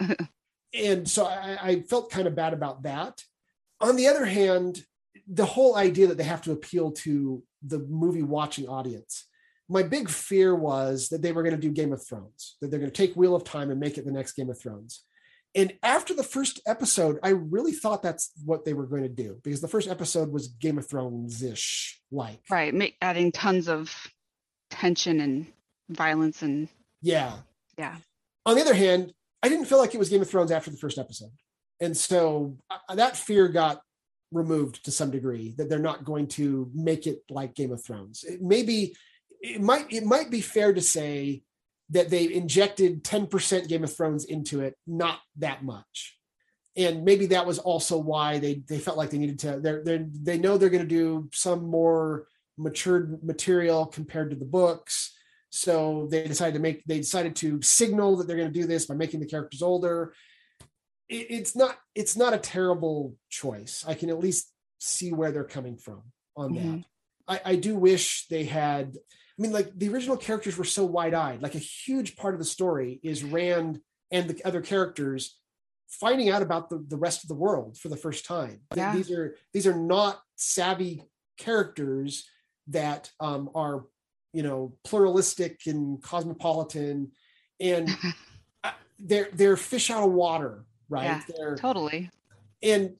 [0.74, 3.22] and so I, I felt kind of bad about that.
[3.80, 4.82] On the other hand,
[5.26, 9.26] the whole idea that they have to appeal to the movie watching audience.
[9.68, 12.80] My big fear was that they were going to do Game of Thrones, that they're
[12.80, 15.04] going to take Wheel of Time and make it the next Game of Thrones.
[15.54, 19.38] And after the first episode, I really thought that's what they were going to do
[19.42, 22.40] because the first episode was Game of Thrones ish like.
[22.50, 22.74] Right.
[22.74, 23.94] Make, adding tons of
[24.70, 25.46] tension and
[25.88, 26.68] violence and.
[27.00, 27.36] Yeah.
[27.78, 27.96] Yeah.
[28.44, 29.12] On the other hand,
[29.42, 31.30] I didn't feel like it was Game of Thrones after the first episode.
[31.80, 33.80] And so uh, that fear got
[34.34, 38.24] removed to some degree that they're not going to make it like Game of Thrones.
[38.24, 38.94] It maybe
[39.40, 41.42] it might it might be fair to say
[41.90, 46.18] that they injected 10% Game of Thrones into it, not that much.
[46.76, 50.04] And maybe that was also why they they felt like they needed to they're they
[50.10, 52.26] they know they're going to do some more
[52.58, 55.12] matured material compared to the books.
[55.50, 58.86] So they decided to make they decided to signal that they're going to do this
[58.86, 60.14] by making the characters older.
[61.08, 63.84] It, it's not it's not a terrible choice.
[63.86, 66.02] I can at least see where they're coming from
[66.36, 66.76] on mm-hmm.
[66.76, 66.84] that.
[67.26, 68.96] I, I do wish they had
[69.38, 71.42] I mean, like the original characters were so wide eyed.
[71.42, 73.80] Like a huge part of the story is Rand
[74.12, 75.36] and the other characters
[75.88, 78.60] finding out about the, the rest of the world for the first time.
[78.76, 78.94] Yeah.
[78.94, 81.02] These are these are not savvy
[81.36, 82.28] characters
[82.68, 83.86] that um, are
[84.32, 87.10] you know pluralistic and cosmopolitan,
[87.60, 87.90] and
[89.00, 90.64] they're they're fish out of water,
[90.94, 91.04] right?
[91.04, 92.10] Yeah, they're, totally.
[92.62, 92.94] And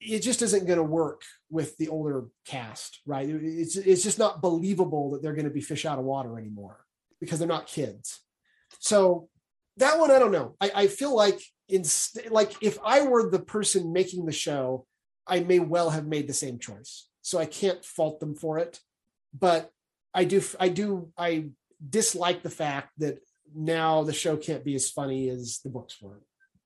[0.00, 3.28] it just isn't going to work with the older cast, right?
[3.28, 6.84] It's it's just not believable that they're going to be fish out of water anymore
[7.20, 8.20] because they're not kids.
[8.78, 9.28] So
[9.78, 10.56] that one, I don't know.
[10.60, 11.84] I, I feel like in
[12.30, 14.86] like if I were the person making the show,
[15.26, 17.08] I may well have made the same choice.
[17.22, 18.78] So I can't fault them for it,
[19.36, 19.70] but
[20.14, 21.50] I do I do I
[21.86, 23.18] dislike the fact that
[23.54, 26.20] now the show can't be as funny as the books were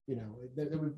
[0.06, 0.36] you know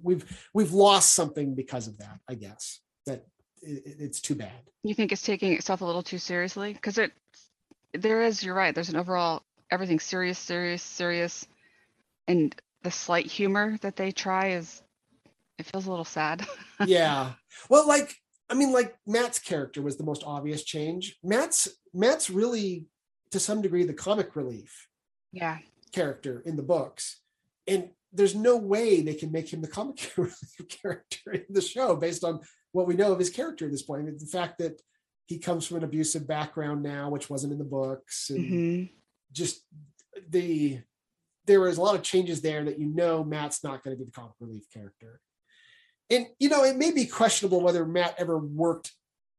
[0.03, 3.27] we've we've lost something because of that i guess that
[3.67, 4.53] it's too bad.
[4.83, 6.73] You think it's taking itself a little too seriously?
[6.73, 7.13] Because it
[7.93, 11.47] there is you're right there's an overall everything serious serious serious
[12.27, 14.83] and the slight humor that they try is
[15.59, 16.47] it feels a little sad.
[16.87, 17.33] Yeah.
[17.69, 18.15] Well like
[18.51, 21.17] i mean like Mat's character was the most obvious change.
[21.23, 22.87] Mat's Mat's really
[23.31, 24.89] to some degree the comic relief
[25.33, 25.59] yeah.
[25.93, 27.21] character in the books.
[27.67, 30.37] And there's no way they can make him the comic relief
[30.83, 32.41] character in the show based on
[32.73, 34.07] what we know of his character at this point.
[34.19, 34.81] the fact that
[35.27, 38.95] he comes from an abusive background now, which wasn't in the books, and mm-hmm.
[39.33, 39.63] just
[40.29, 40.81] the
[41.47, 44.05] there was a lot of changes there that you know Mat's not going to be
[44.05, 45.21] the comic relief character.
[46.11, 48.93] And you know, it may be questionable whether Mat ever worked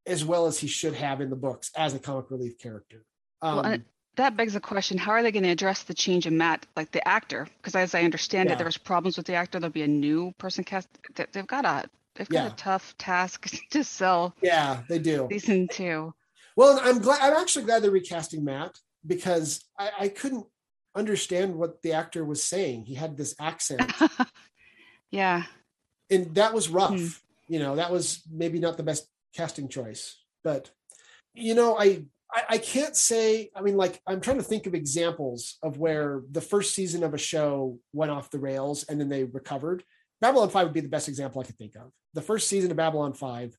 [0.06, 3.04] as well as he should have in the books as a comic relief character.
[3.42, 3.78] Um, well,
[4.16, 6.90] that begs the question how are they going to address the change in Mat like
[6.90, 7.46] the actor?
[7.58, 8.54] Because as i understand yeah.
[8.54, 9.60] it there was problems with the actor.
[9.60, 10.88] There'll be a new person cast.
[11.32, 12.52] They've got a they've got yeah.
[12.52, 14.34] a tough task to sell.
[14.42, 15.28] Yeah they do.
[15.30, 16.14] Season two.
[16.56, 20.46] Well i'm glad i'm actually glad they're recasting Mat because i, I couldn't
[20.94, 22.84] understand what the actor was saying.
[22.84, 23.92] He had this accent.
[25.12, 25.44] Yeah.
[26.10, 26.90] And that was rough.
[26.90, 27.06] Hmm.
[27.48, 30.16] you know that was maybe not the best casting choice.
[30.42, 30.70] But
[31.32, 32.02] you know i
[32.32, 36.22] I, I can't say, I mean, like, I'm trying to think of examples of where
[36.30, 39.84] the first season of a show went off the rails and then they recovered.
[40.20, 41.92] Babylon 5 would be the best example I could think of.
[42.14, 43.56] The first season of Babylon 5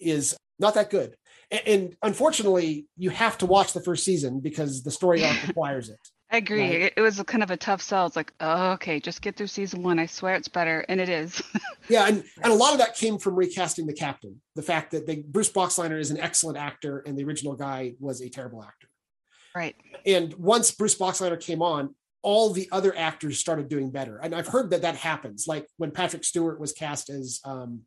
[0.00, 1.16] is not that good.
[1.50, 5.88] And, and unfortunately, you have to watch the first season because the story arc requires
[5.88, 6.00] it.
[6.30, 6.82] I agree.
[6.82, 6.92] Right?
[6.96, 8.06] It was kind of a tough sell.
[8.06, 9.98] It's like, oh, okay, just get through season one.
[9.98, 11.42] I swear it's better, and it is.
[11.88, 14.40] yeah, and and a lot of that came from recasting the captain.
[14.54, 18.20] The fact that they, Bruce Boxleitner is an excellent actor, and the original guy was
[18.20, 18.88] a terrible actor.
[19.54, 19.74] Right.
[20.04, 24.48] And once Bruce Boxleitner came on, all the other actors started doing better, and I've
[24.48, 25.46] heard that that happens.
[25.48, 27.82] Like when Patrick Stewart was cast as um,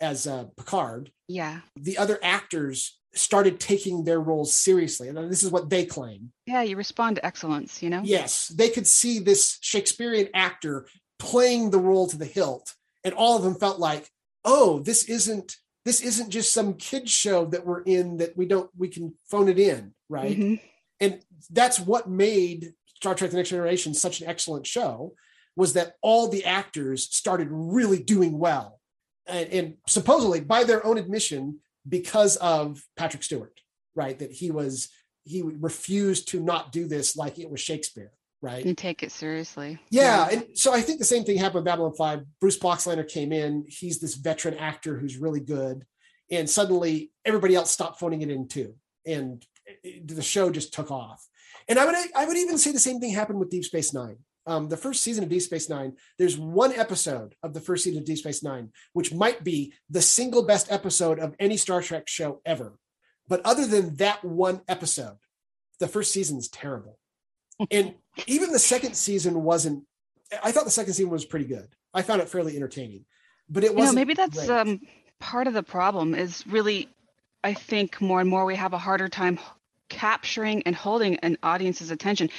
[0.00, 1.10] as uh, Picard.
[1.28, 1.60] Yeah.
[1.76, 5.08] The other actors started taking their roles seriously.
[5.08, 6.32] And this is what they claim.
[6.46, 8.02] Yeah, you respond to excellence, you know?
[8.04, 8.48] Yes.
[8.48, 10.86] They could see this Shakespearean actor
[11.18, 12.74] playing the role to the hilt.
[13.04, 14.10] And all of them felt like,
[14.44, 18.70] oh, this isn't this isn't just some kid show that we're in that we don't
[18.76, 20.38] we can phone it in, right?
[20.38, 20.54] Mm-hmm.
[21.00, 21.20] And
[21.50, 25.14] that's what made Star Trek The Next Generation such an excellent show
[25.56, 28.80] was that all the actors started really doing well.
[29.26, 33.60] And, and supposedly by their own admission, because of Patrick Stewart,
[33.94, 34.18] right?
[34.18, 34.88] That he was
[35.24, 38.12] he refused to not do this like it was Shakespeare,
[38.42, 38.64] right?
[38.64, 39.78] And take it seriously.
[39.90, 40.38] Yeah, yeah.
[40.38, 42.24] and so I think the same thing happened with Babylon Five.
[42.40, 43.64] Bruce Boxleitner came in.
[43.68, 45.84] He's this veteran actor who's really good,
[46.30, 48.74] and suddenly everybody else stopped phoning it in too,
[49.06, 49.44] and
[50.04, 51.26] the show just took off.
[51.68, 54.18] And I would I would even say the same thing happened with Deep Space Nine
[54.46, 58.00] um, the first season of Deep Space Nine, there's one episode of the first season
[58.00, 62.08] of Deep Space Nine, which might be the single best episode of any Star Trek
[62.08, 62.78] show ever.
[63.28, 65.16] But other than that one episode,
[65.80, 66.98] the first season is terrible.
[67.70, 67.94] and
[68.26, 69.84] even the second season wasn't,
[70.42, 71.68] I thought the second season was pretty good.
[71.94, 73.04] I found it fairly entertaining,
[73.48, 73.96] but it You know, wasn't.
[73.96, 74.80] maybe that's um,
[75.20, 76.88] part of the problem is really,
[77.42, 79.38] I think more and more we have a harder time
[79.88, 82.30] capturing and holding an audience's attention.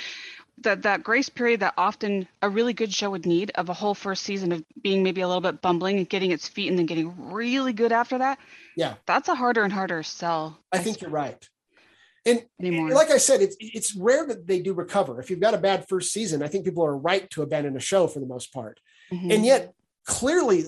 [0.60, 3.94] That that grace period that often a really good show would need of a whole
[3.94, 6.86] first season of being maybe a little bit bumbling and getting its feet and then
[6.86, 8.40] getting really good after that.
[8.77, 8.95] Yeah.
[9.06, 10.60] That's a harder and harder sell.
[10.72, 11.48] I think you're right.
[12.26, 12.91] And Anymore.
[12.91, 15.19] like I said, it's it's rare that they do recover.
[15.19, 17.80] If you've got a bad first season, I think people are right to abandon a
[17.82, 18.80] show for the most part.
[19.11, 19.34] Mhm.
[19.34, 19.73] And yet,
[20.06, 20.64] clearly,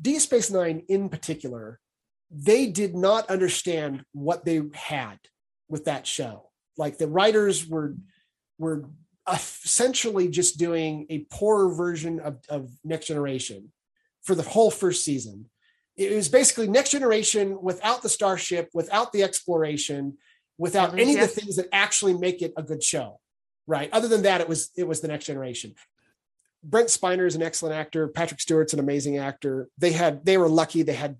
[0.00, 1.80] D Space Nine in particular,
[2.30, 5.18] they did not understand what they had
[5.68, 6.48] with that show.
[6.78, 7.94] Like the writers were
[8.58, 8.84] were
[9.30, 13.72] essentially just doing a poorer version of, of Next Generation
[14.22, 15.48] for the whole first season.
[15.96, 20.16] It was basically Next Generation without the starship, without the exploration,
[20.58, 23.20] without any of the things that actually make it a good show.
[23.66, 23.90] Right.
[23.92, 25.74] Other than that, it was it was the Next Generation.
[26.64, 28.08] Brent Spiner is an excellent actor.
[28.08, 29.68] Patrick Stewart's an amazing actor.
[29.78, 30.82] They had they were lucky.
[30.82, 31.16] They had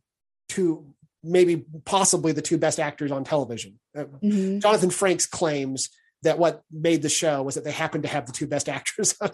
[0.49, 0.87] two,
[1.23, 3.79] maybe possibly the two best actors on television.
[3.97, 4.61] Uh, Mhm.
[4.61, 5.89] Jonathan Frakes claims
[6.23, 9.15] that what made the show was that they happened to have the two best actors
[9.21, 9.31] on,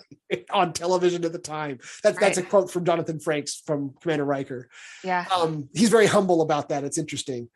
[0.50, 1.78] on television at the time.
[2.02, 4.68] That's that's a quote from Jonathan Frakes from Commander Riker.
[5.04, 5.26] Yeah.
[5.34, 6.84] Um, he's very humble about that.
[6.84, 7.48] It's interesting.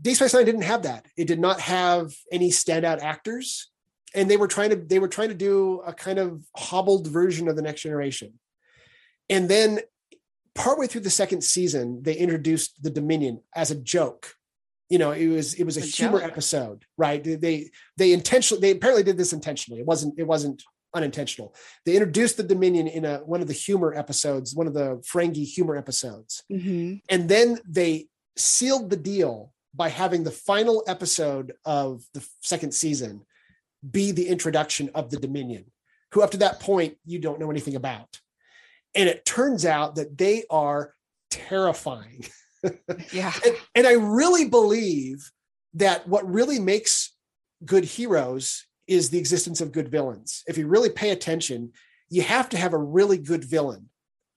[0.00, 1.06] Deep Space Nine didn't have that.
[1.16, 3.70] It did not have any standout actors,
[4.14, 7.48] and they were trying to they were trying to do a kind of hobbled version
[7.48, 8.34] of the Next Generation.
[9.30, 9.80] And then,
[10.54, 14.34] partway through the second season, they introduced the Dominion as a joke.
[14.94, 16.30] You know, it was it was a, A humor joke.
[16.30, 17.20] episode, right?
[17.24, 19.80] They they intentionally they apparently did this intentionally.
[19.80, 20.62] It wasn't it wasn't
[20.98, 21.48] unintentional.
[21.84, 25.44] They introduced the Dominion in a one of the humor episodes, one of the Ferengi
[25.56, 27.00] humor episodes Mhm.
[27.14, 27.92] and then they
[28.36, 29.52] sealed the deal
[29.82, 32.22] by having the final episode of the
[32.52, 33.12] second season
[33.98, 35.64] be the introduction of the Dominion,
[36.12, 38.10] who up to that point you don't know anything about.
[38.94, 40.94] And it turns out that they are
[41.30, 42.24] terrifying.
[43.12, 43.32] Yeah.
[43.44, 45.30] And, and I really believe
[45.74, 47.12] that what really makes
[47.64, 50.42] good heroes is the existence of good villains.
[50.46, 51.72] If you really pay attention,
[52.10, 53.88] you have to have a really good villain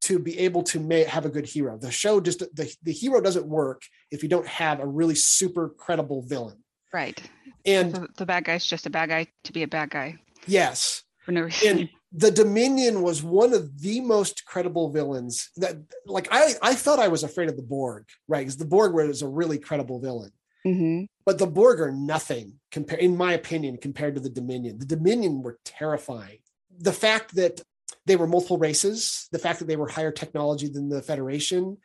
[0.01, 1.77] to be able to ma- have a good hero.
[1.77, 3.81] The show just the, the hero doesn't work
[4.11, 6.63] if you don't have a really super credible villain.
[6.93, 7.21] Right.
[7.65, 11.03] And The, the bad guy's just a bad guy to be a bad guy yes,
[11.25, 11.79] for no reason.
[11.79, 15.75] and the Dominion was one of the most credible villains that
[16.05, 18.39] like I I thought I was afraid of the Borg, right?
[18.39, 20.31] Because the Borg was a really credible villain.
[20.63, 24.79] hmm but the Borg are nothing compared, in my opinion, compared to the Dominion.
[24.79, 26.37] The Dominion were terrifying.
[26.79, 27.61] The fact that
[28.05, 31.79] they were multiple races, the fact that they were higher technology than the Federation,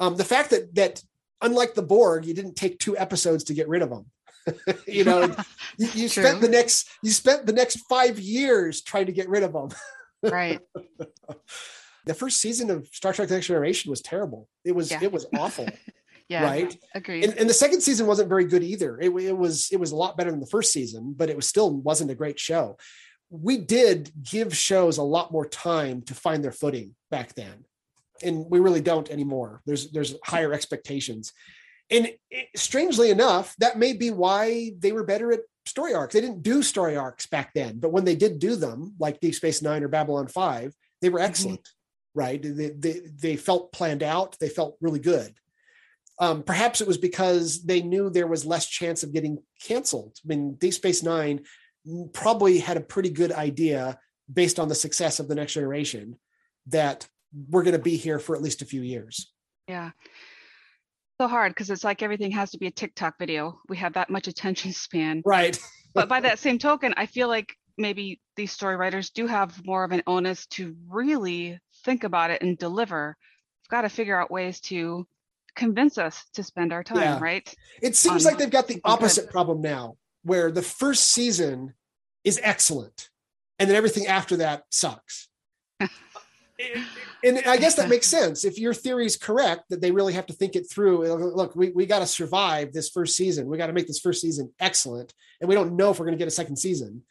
[0.00, 1.00] um, the fact that that
[1.40, 4.06] unlike the Borg, you didn't take two episodes to get rid of them.
[4.86, 5.22] you know,
[5.78, 9.42] you, you spent the next you spent the next five years trying to get rid
[9.42, 9.68] of them.
[10.22, 10.60] right.
[12.06, 14.48] The first season of Star Trek: The Next Generation was terrible.
[14.64, 15.00] It was Yeah.
[15.02, 15.68] it was awful,
[16.26, 16.42] Yeah.
[16.42, 16.74] right?
[16.94, 17.24] Agreed.
[17.24, 18.98] and, and the second season wasn't very good either.
[18.98, 21.46] It, it was it was a lot better than the first season, but it was
[21.46, 22.78] still wasn't a great show.
[23.28, 27.66] We did give shows a lot more time to find their footing back then,
[28.22, 29.60] and we really don't anymore.
[29.66, 31.34] There's there's higher expectations,
[31.90, 36.14] and it, strangely enough, that may be why they were better at story arcs.
[36.14, 39.34] They didn't do story arcs back then, but when they did do them, like Deep
[39.34, 41.68] Space Nine or Babylon Five, they were excellent.
[42.14, 42.42] Right?
[42.42, 44.36] They, they they felt planned out.
[44.40, 45.34] They felt really good
[46.18, 50.16] um, perhaps it was because they knew there was less chance of getting canceled.
[50.24, 51.44] I mean, Deep Space Nine
[52.12, 53.98] probably had a pretty good idea
[54.32, 56.16] based on the success of the next generation
[56.66, 57.08] that
[57.48, 59.32] we're going to be here for at least a few years.
[59.68, 59.90] Yeah.
[61.20, 63.60] So hard because it's like everything has to be a TikTok video.
[63.68, 65.22] We have that much attention span.
[65.24, 65.58] Right.
[65.94, 69.82] But by that same token, I feel like maybe these story writers do have more
[69.84, 73.16] of an onus to really think about it and deliver.
[73.62, 75.06] We've got to figure out ways to
[75.56, 77.18] convince us to spend our time, Yeah.
[77.20, 77.54] right?
[77.82, 78.82] It seems Um, like they've got the good.
[78.84, 81.74] opposite problem now, where the first season
[82.22, 83.10] is excellent,
[83.58, 85.28] and then everything after that sucks.
[87.24, 88.44] and I guess that makes sense.
[88.44, 91.06] If your theory is correct, that they really have to think it through.
[91.34, 93.46] Look, we, we got to survive this first season.
[93.46, 95.12] We got to make this first season excellent.
[95.40, 97.02] And we don't know if we're going to get a second season.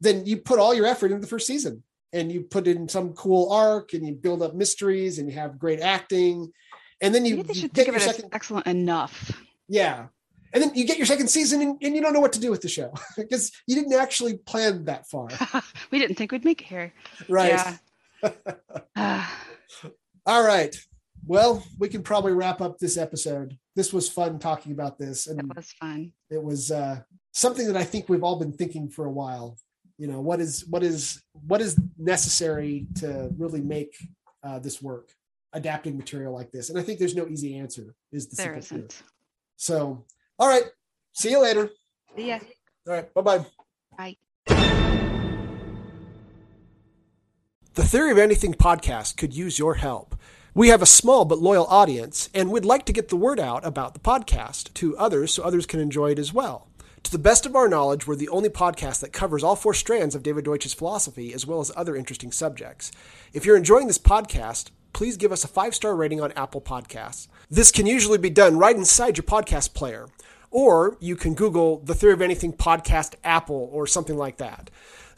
[0.00, 1.82] Then you put all your effort into the first season
[2.12, 5.58] and you put in some cool arc and you build up mysteries and you have
[5.58, 6.52] great acting.
[7.00, 9.32] And then you Maybe they should think of it second, as excellent enough.
[9.68, 10.06] yeah.
[10.52, 12.50] And then you get your second season and, and you don't know what to do
[12.50, 15.28] with the show because you didn't actually plan that far.
[15.90, 16.92] we didn't think we'd make it here.
[17.28, 17.50] Right.
[17.50, 17.76] Yeah.
[20.26, 20.76] All right.
[21.26, 23.56] Well, we can probably wrap up this episode.
[23.76, 25.26] This was fun talking about this.
[25.26, 26.12] And that was fun.
[26.30, 27.00] it was uh,
[27.32, 29.56] something that I think we've all been thinking for a while.
[29.98, 33.94] You know, what is what is what is necessary to really make
[34.42, 35.10] uh, this work?
[35.52, 36.70] adapting material like this.
[36.70, 37.92] And I think there's no easy answer.
[38.12, 38.90] Is the There simple truth.
[38.92, 39.02] isn't.
[39.56, 40.04] So,
[40.38, 40.62] all right.
[41.12, 41.70] See you later.
[42.16, 42.38] Yeah.
[42.86, 43.12] All right.
[43.12, 44.16] Bye bye.
[44.46, 44.79] Bye.
[47.74, 50.16] The Theory of Anything podcast could use your help.
[50.54, 53.64] We have a small but loyal audience, and we'd like to get the word out
[53.64, 56.66] about the podcast to others so others can enjoy it as well.
[57.04, 60.16] To the best of our knowledge, we're the only podcast that covers all four strands
[60.16, 62.90] of David Deutsch's philosophy as well as other interesting subjects.
[63.32, 67.28] If you're enjoying this podcast, please give us a five star rating on Apple Podcasts.
[67.48, 70.08] This can usually be done right inside your podcast player,
[70.50, 74.70] or you can Google the Theory of Anything podcast Apple or something like that.